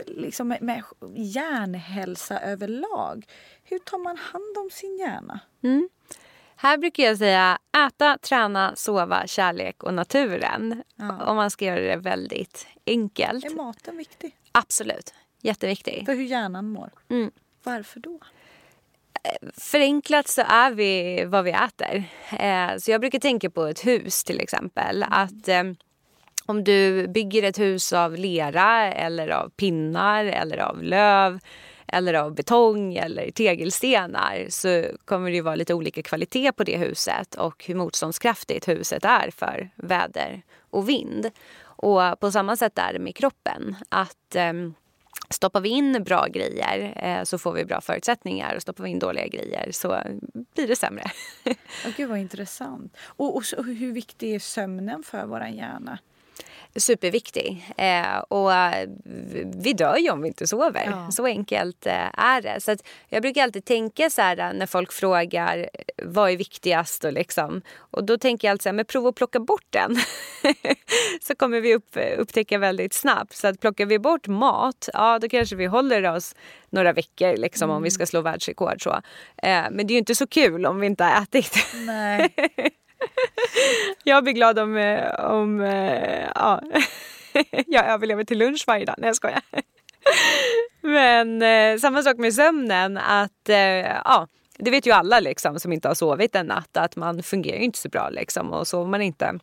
[0.08, 0.84] liksom med,
[1.15, 3.25] hjärnhälsa överlag.
[3.63, 5.39] Hur tar man hand om sin hjärna?
[5.63, 5.89] Mm.
[6.56, 10.84] Här brukar jag säga äta, träna, sova, kärlek och naturen.
[10.95, 11.25] Ja.
[11.25, 13.45] Om man ska göra det väldigt enkelt.
[13.45, 14.38] Är maten viktig?
[14.51, 15.13] Absolut.
[15.41, 16.03] Jätteviktig.
[16.06, 16.91] För hur hjärnan mår?
[17.10, 17.32] Mm.
[17.63, 18.19] Varför då?
[19.53, 22.03] Förenklat så är vi vad vi äter.
[22.32, 25.03] Eh, så jag brukar tänka på ett hus till exempel.
[25.03, 25.13] Mm.
[25.13, 25.63] Att eh,
[26.45, 31.39] om du bygger ett hus av lera eller av pinnar eller av löv
[31.88, 37.36] eller av betong eller tegelstenar så kommer det vara lite olika kvalitet på det huset
[37.36, 41.29] och hur motståndskraftigt huset är för väder och vind.
[41.63, 43.75] Och på samma sätt är det med kroppen.
[43.89, 44.53] Att eh,
[45.29, 48.99] Stoppar vi in bra grejer eh, så får vi bra förutsättningar och stoppar vi in
[48.99, 50.01] dåliga grejer så
[50.56, 51.03] blir det sämre.
[51.86, 52.97] oh, Gud vad intressant.
[53.06, 55.99] Och, och så, hur viktig är sömnen för vår hjärna?
[56.76, 57.74] Superviktig.
[57.78, 58.89] Eh, och eh,
[59.56, 60.84] vi dör ju om vi inte sover.
[60.86, 61.12] Ja.
[61.12, 62.62] Så enkelt eh, är det.
[62.62, 62.76] Så
[63.10, 65.69] jag brukar alltid tänka så här eh, när folk frågar
[66.04, 67.62] vad är viktigast och liksom.
[67.78, 69.96] Och då tänker jag alltid så här, men prova att plocka bort den.
[71.22, 73.36] så kommer vi upp, upptäcka väldigt snabbt.
[73.36, 76.36] Så att plockar vi bort mat, ja då kanske vi håller oss
[76.69, 77.76] några veckor liksom mm.
[77.76, 77.91] om vi mm.
[77.91, 79.02] ska slå världsrekord så.
[79.43, 81.67] Eh, men det är ju inte så kul om vi inte har ätit.
[81.86, 82.30] Nej.
[84.04, 86.62] jag blir glad om, eh, om eh, ja,
[87.68, 88.96] jag överlever till lunch varje dag.
[88.98, 89.42] Nej jag skojar.
[90.82, 92.98] Men eh, samma sak med sömnen.
[92.98, 96.96] att eh, ja, Det vet ju alla liksom, som inte har sovit en natt att
[96.96, 98.10] man fungerar inte så bra.
[98.10, 99.39] Liksom, och sover man inte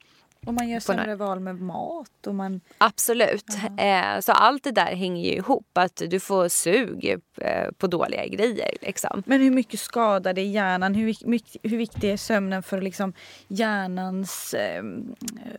[0.46, 2.26] och man gör sämre val med mat.
[2.26, 2.60] Och man...
[2.78, 3.46] Absolut.
[3.78, 5.66] Eh, så allt det där hänger ju ihop.
[5.72, 8.76] Att du får sug eh, på dåliga grejer.
[8.80, 9.22] Liksom.
[9.26, 10.94] Men hur mycket skadar det hjärnan?
[10.94, 13.12] Hur, mycket, hur viktig är sömnen för liksom
[13.48, 14.84] hjärnans eh,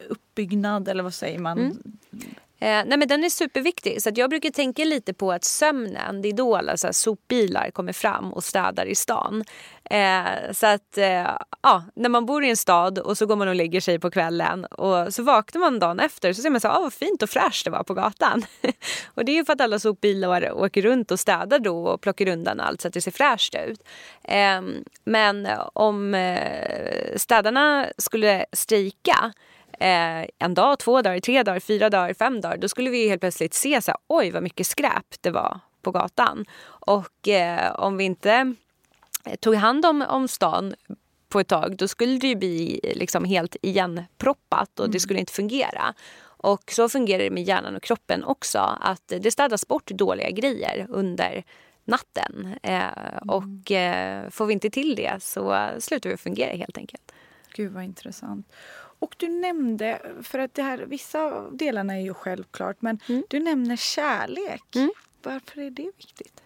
[0.09, 0.87] uppbyggnad?
[0.87, 1.59] Eller vad säger man?
[1.59, 1.77] Mm.
[2.61, 4.01] Eh, nej men den är superviktig.
[4.01, 7.71] Så jag brukar tänka lite på att sömnen, det är då alla så här sopbilar
[7.71, 9.43] kommer fram och städar i stan.
[9.83, 11.27] Eh, så att eh,
[11.61, 14.11] ja, när man bor i en stad och så går man och lägger sig på
[14.11, 17.23] kvällen och så vaknar man dagen efter så ser man så här, ah, vad fint
[17.23, 18.45] och fräscht det var på gatan.
[19.15, 22.59] och det är för att alla sopbilar åker runt och städar då och plockar undan
[22.59, 23.83] allt så att det ser fräscht ut.
[24.23, 24.61] Eh,
[25.03, 29.33] men om eh, städarna skulle strejka
[29.81, 32.57] eh, en dag, två dagar, tre dagar, fyra dagar, fem dagar.
[32.57, 35.91] Då skulle vi helt plötsligt se så här, oj vad mycket skräp det var på
[35.91, 36.45] gatan.
[36.65, 38.55] Och eh, om vi inte
[39.39, 40.75] tog hand om, om stan
[41.29, 44.99] på ett tag då skulle det bli liksom helt igenproppat och det mm.
[44.99, 45.93] skulle inte fungera.
[46.23, 48.77] Och så fungerar det med hjärnan och kroppen också.
[48.81, 51.43] Att det städas bort dåliga grejer under
[51.85, 52.55] natten.
[52.63, 53.29] Eh, mm.
[53.29, 57.11] Och eh, får vi inte till det så slutar vi fungera helt enkelt.
[57.53, 58.47] Gud vad intressant.
[59.01, 63.23] Och du nämnde, för att det här, vissa av delarna är ju självklart, men mm.
[63.29, 64.75] du nämner kärlek.
[64.75, 64.91] Mm.
[65.23, 66.41] Varför är det viktigt?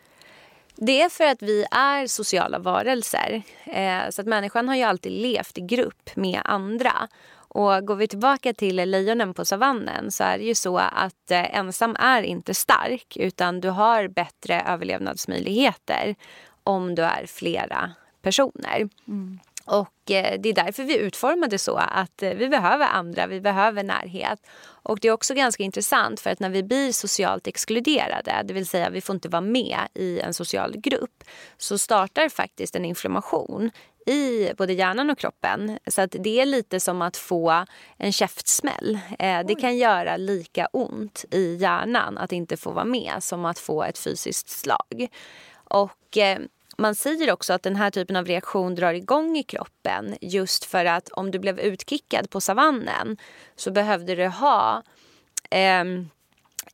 [0.75, 3.41] Det är för att vi är sociala varelser.
[3.63, 7.07] Eh, så att människan har ju alltid levt i grupp med andra.
[7.35, 11.57] Och går vi tillbaka till lejonen på savannen så är det ju så att eh,
[11.57, 16.15] ensam är inte stark utan du har bättre överlevnadsmöjligheter
[16.63, 17.91] om du är flera
[18.21, 18.89] personer.
[19.07, 19.39] Mm.
[19.65, 23.83] Och eh, det är därför vi utformade så att eh, vi behöver andra, vi behöver
[23.83, 24.39] närhet.
[24.65, 28.67] Och det är också ganska intressant för att när vi blir socialt exkluderade, det vill
[28.67, 31.23] säga vi får inte vara med i en social grupp,
[31.57, 33.71] så startar faktiskt en inflammation
[34.05, 35.79] i både hjärnan och kroppen.
[35.87, 37.65] Så att det är lite som att få
[37.97, 38.99] en käftsmäll.
[39.19, 43.59] Eh, det kan göra lika ont i hjärnan att inte få vara med som att
[43.59, 45.07] få ett fysiskt slag.
[45.63, 46.17] Och
[46.77, 50.85] man säger också att den här typen av reaktion drar igång i kroppen just för
[50.85, 53.17] att om du blev utkickad på savannen
[53.55, 54.83] så behövde du ha
[55.51, 55.83] eh,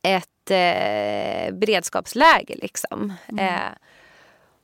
[0.02, 2.54] ett eh, beredskapsläge.
[2.54, 3.12] Liksom.
[3.28, 3.46] Mm.
[3.46, 3.72] Eh,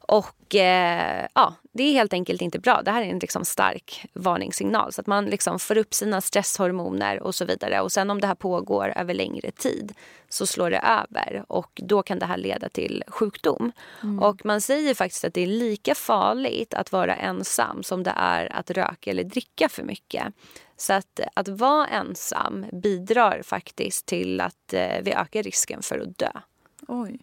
[0.01, 2.83] och eh, ja, det är helt enkelt inte bra.
[2.83, 4.93] Det här är en liksom stark varningssignal.
[4.93, 7.81] Så att man liksom får upp sina stresshormoner och så vidare.
[7.81, 9.93] Och sen om det här pågår över längre tid
[10.29, 13.72] så slår det över och då kan det här leda till sjukdom.
[14.03, 14.18] Mm.
[14.18, 18.53] Och man säger faktiskt att det är lika farligt att vara ensam som det är
[18.57, 20.24] att röka eller dricka för mycket.
[20.76, 26.18] Så att, att vara ensam bidrar faktiskt till att eh, vi ökar risken för att
[26.18, 26.31] dö.
[26.89, 27.18] Oj.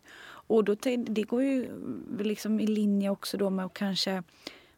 [0.47, 1.69] Och då, det går ju
[2.19, 4.23] liksom i linje också då med att kanske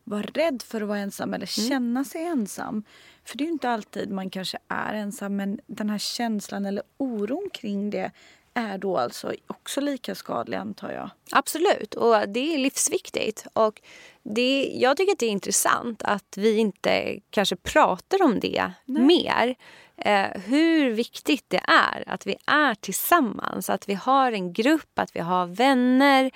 [0.03, 1.69] vara rädd för att vara ensam eller mm.
[1.69, 2.83] känna sig ensam.
[3.25, 6.83] För det är ju inte alltid man kanske är ensam men den här känslan eller
[6.97, 8.11] oron kring det
[8.53, 11.09] är då alltså också lika skadlig antar jag.
[11.31, 13.47] Absolut, och det är livsviktigt.
[13.53, 13.81] Och
[14.23, 19.03] det, jag tycker att det är intressant att vi inte kanske pratar om det Nej.
[19.03, 19.55] mer
[19.97, 23.69] eh, hur viktigt det är att vi är tillsammans.
[23.69, 26.31] Att vi har en grupp, att vi har vänner.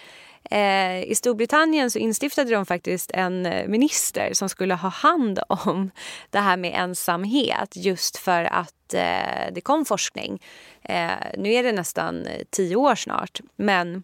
[0.51, 5.91] Eh, I Storbritannien så instiftade de faktiskt en eh, minister som skulle ha hand om
[6.29, 10.41] det här med ensamhet just för att eh, det kom forskning.
[10.81, 14.03] Eh, nu är det nästan eh, tio år snart, men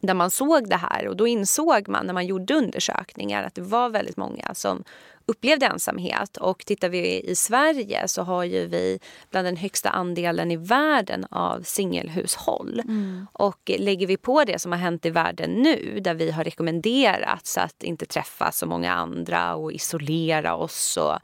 [0.00, 3.62] där man såg det här och då insåg man när man gjorde undersökningar att det
[3.62, 4.84] var väldigt många som
[5.30, 6.36] upplevde ensamhet.
[6.36, 8.98] Och tittar vi i Sverige så har ju vi
[9.30, 12.80] bland den högsta andelen i världen av singelhushåll.
[12.84, 13.26] Mm.
[13.32, 17.58] Och lägger vi på det som har hänt i världen nu där vi har rekommenderats
[17.58, 21.18] att inte träffa så många andra och isolera oss och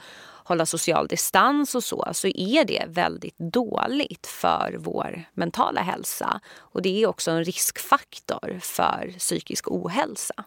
[0.47, 6.41] hålla social distans och så, så är det väldigt dåligt för vår mentala hälsa.
[6.59, 10.45] Och det är också en riskfaktor för psykisk ohälsa.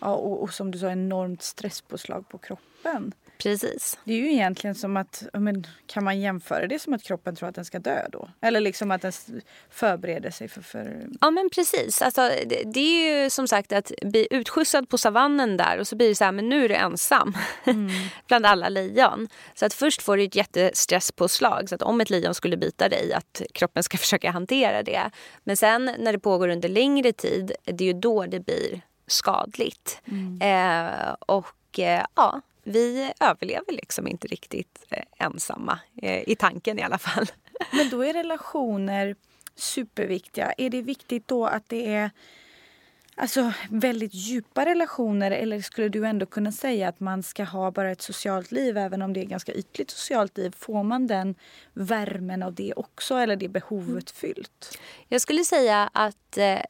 [0.00, 3.12] Ja, och, och som du sa, enormt stresspåslag på kroppen.
[3.38, 3.98] Precis.
[4.04, 7.48] Det är ju egentligen som att, men, kan man jämföra det som att kroppen tror
[7.48, 8.28] att den ska dö då?
[8.40, 9.12] Eller liksom att den
[9.70, 10.62] förbereder sig för...
[10.62, 11.06] för...
[11.20, 12.02] Ja men precis.
[12.02, 15.96] Alltså, det, det, är ju som sagt att bli utskjutsad på savannen där och så
[15.96, 17.34] blir det så här, men nu är du ensam
[17.64, 17.90] mm.
[18.26, 19.28] bland alla lejon.
[19.54, 23.12] Så att först får du ett jättestrresspåslag så att om ett lejon skulle bita dig
[23.12, 25.10] att kroppen ska försöka hantera det.
[25.44, 30.00] Men sen när det pågår under längre tid, det är ju då det blir skadligt.
[30.04, 30.40] Mm.
[30.40, 36.82] Eh, och eh, ja, vi överlever liksom inte riktigt eh, ensamma, eh, i tanken i
[36.82, 37.26] alla fall.
[37.72, 39.16] Men då är relationer
[39.54, 40.52] superviktiga.
[40.58, 42.10] Är det viktigt då att det är
[43.16, 47.90] alltså, väldigt djupa relationer eller skulle du ändå kunna säga att man ska ha bara
[47.90, 50.54] ett socialt liv även om det är ganska ytligt socialt liv?
[50.58, 51.34] Får man den
[51.72, 54.04] värmen av det också eller det behovet mm.
[54.14, 54.78] fyllt?
[55.08, 56.60] Jag skulle säga att eh,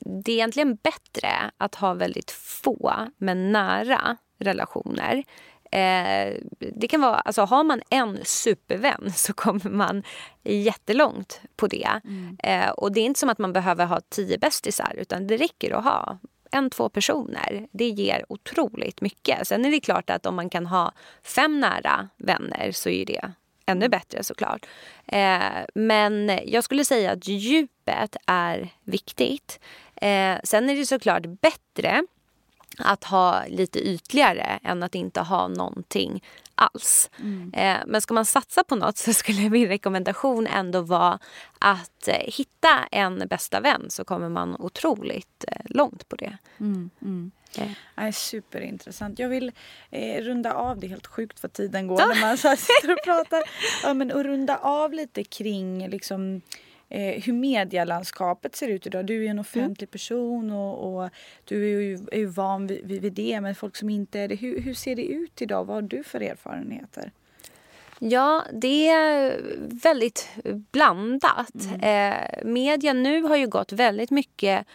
[0.00, 5.24] det är egentligen bättre att ha väldigt få men nära relationer
[5.70, 10.02] Eh, det kan vara, alltså har man en supervän så kommer man
[10.44, 12.00] jättelångt på det.
[12.04, 12.36] Mm.
[12.42, 15.74] Eh, och det är inte som att man behöver ha tio bästisar utan det räcker
[15.78, 16.18] att ha
[16.50, 17.66] en, två personer.
[17.72, 19.48] Det ger otroligt mycket.
[19.48, 20.92] Sen är det klart att om man kan ha
[21.22, 23.32] fem nära vänner så är det
[23.66, 24.66] ännu bättre såklart.
[25.06, 29.60] Eh, men jag skulle säga att djupet är viktigt.
[29.96, 32.04] Eh, sen är det såklart bättre
[32.78, 36.22] att ha lite ytligare än att inte ha någonting
[36.54, 37.10] alls.
[37.20, 37.52] Mm.
[37.54, 41.18] Eh, men ska man satsa på något så skulle min rekommendation ändå vara
[41.58, 46.38] att eh, hitta en bästa vän så kommer man otroligt eh, långt på det.
[46.60, 46.90] Mm.
[47.02, 47.30] Mm.
[47.94, 49.18] Ja, superintressant.
[49.18, 49.52] Jag vill
[49.90, 53.04] eh, runda av, det är helt sjukt vad tiden går när man så sitter och
[53.04, 53.42] pratar.
[53.82, 56.42] Ja, men att runda av lite kring liksom,
[56.88, 59.06] eh, hur medielandskapet ser ut idag.
[59.06, 61.10] Du är en offentlig person och, och
[61.44, 63.40] du är ju, är ju van vid, vid, det.
[63.40, 65.64] Men folk som inte är det, hur, hur ser det ut idag?
[65.64, 67.12] Vad har du för erfarenheter?
[67.98, 69.40] Ja, det är
[69.82, 70.28] väldigt
[70.72, 71.54] blandat.
[71.64, 72.12] Mm.
[72.12, 74.66] Eh, media nu har ju gått väldigt mycket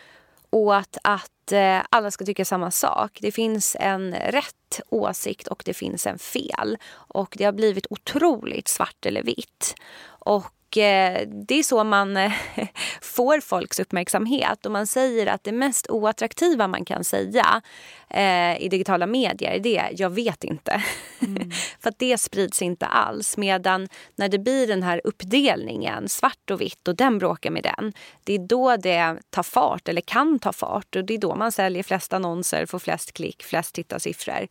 [0.49, 3.19] åt att eh, alla ska tycka samma sak.
[3.21, 6.77] Det finns en rätt åsikt och det finns en fel.
[6.93, 9.75] Och det har blivit otroligt svart eller vitt.
[10.03, 10.45] Och
[10.77, 12.31] Eh, det är så man eh,
[13.01, 14.65] får folks uppmärksamhet.
[14.65, 17.61] Och man säger att det mest oattraktiva man kan säga
[18.09, 20.83] eh, i digitala medier det är jag vet inte.
[21.21, 21.51] Mm.
[21.79, 23.37] För det sprids inte alls.
[23.37, 27.93] Medan när det blir den här uppdelningen, svart och vitt och den bråkar med den.
[28.23, 31.51] Det är då det tar fart eller kan ta fart och det är då man
[31.51, 34.47] säljer flest annonser, får flest klick, flest tittarsiffror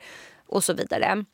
[0.47, 1.25] och så vidare.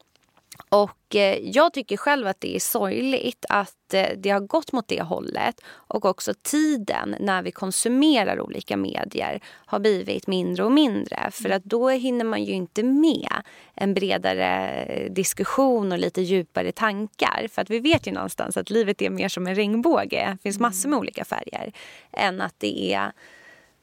[0.68, 4.88] Och eh, jag tycker själv att det är sorgligt att eh, det har gått mot
[4.88, 11.30] det hållet och också tiden när vi konsumerar olika medier har blivit mindre och mindre.
[11.30, 13.42] För att då hinner man ju inte med
[13.74, 17.49] en bredare diskussion och lite djupare tankar.
[17.53, 20.30] För att vi vet ju någonstans att livet är mer som en regnbåge.
[20.32, 21.72] Det finns massor med olika färger.
[22.12, 23.12] Än att det är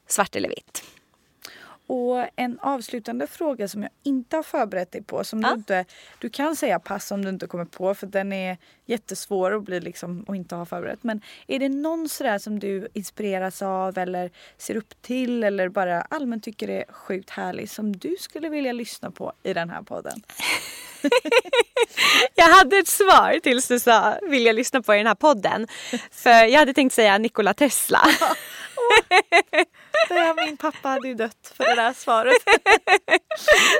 [0.06, 0.93] svart eller vitt.
[1.86, 5.24] Och en avslutande fråga som jag inte har förberett dig på.
[5.24, 5.48] Som ja.
[5.48, 5.84] du, inte,
[6.18, 9.80] du kan säga pass om du inte kommer på för den är jättesvår att bli
[9.80, 11.02] liksom och inte ha förberett.
[11.02, 16.02] Men är det någon sådär som du inspireras av eller ser upp till eller bara
[16.02, 20.22] allmänt tycker är sjukt härlig som du skulle vilja lyssna på i den här podden?
[22.34, 25.68] jag hade ett svar tills du sa vill jag lyssna på i den här podden.
[26.10, 28.00] För jag hade tänkt säga Nikola Tesla.
[30.08, 32.34] Det min pappa hade ju dött för det där svaret.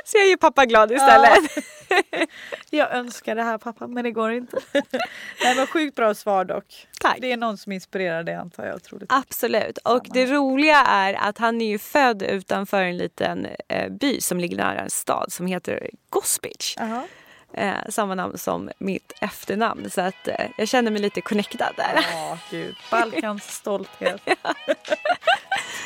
[0.04, 1.38] Så jag gör pappa glad istället.
[1.56, 1.62] Ja.
[2.70, 4.58] Jag önskar det här pappa men det går inte.
[5.42, 6.88] Nej men sjukt bra svar dock.
[7.00, 7.18] Tack.
[7.20, 8.76] Det är någon som inspirerar dig antar jag.
[8.76, 9.12] Otroligt.
[9.12, 9.78] Absolut.
[9.78, 14.40] Och det roliga är att han är ju född utanför en liten eh, by som
[14.40, 16.76] ligger nära en stad som heter Gospic.
[16.80, 17.02] Uh -huh.
[17.56, 19.90] Eh, samma namn som mitt efternamn.
[19.90, 22.06] Så att eh, jag känner mig lite connectad där.
[22.12, 22.74] Ja, gud.
[22.90, 24.20] Balkans stolthet.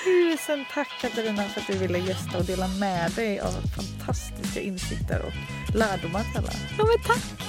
[0.04, 5.22] Tusen tack Katarina för att du ville gästa och dela med dig av fantastiska insikter
[5.26, 5.32] och
[5.74, 6.52] lärdomar till alla.
[6.78, 7.48] Ja, men tack.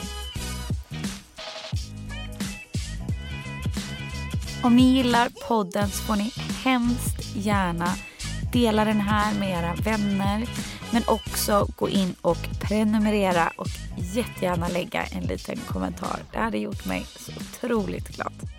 [4.63, 7.88] Om ni gillar podden så får ni hemskt gärna
[8.53, 10.47] dela den här med era vänner
[10.91, 13.67] men också gå in och prenumerera och
[13.97, 16.19] jättegärna lägga en liten kommentar.
[16.31, 18.59] Det hade gjort mig så otroligt glad.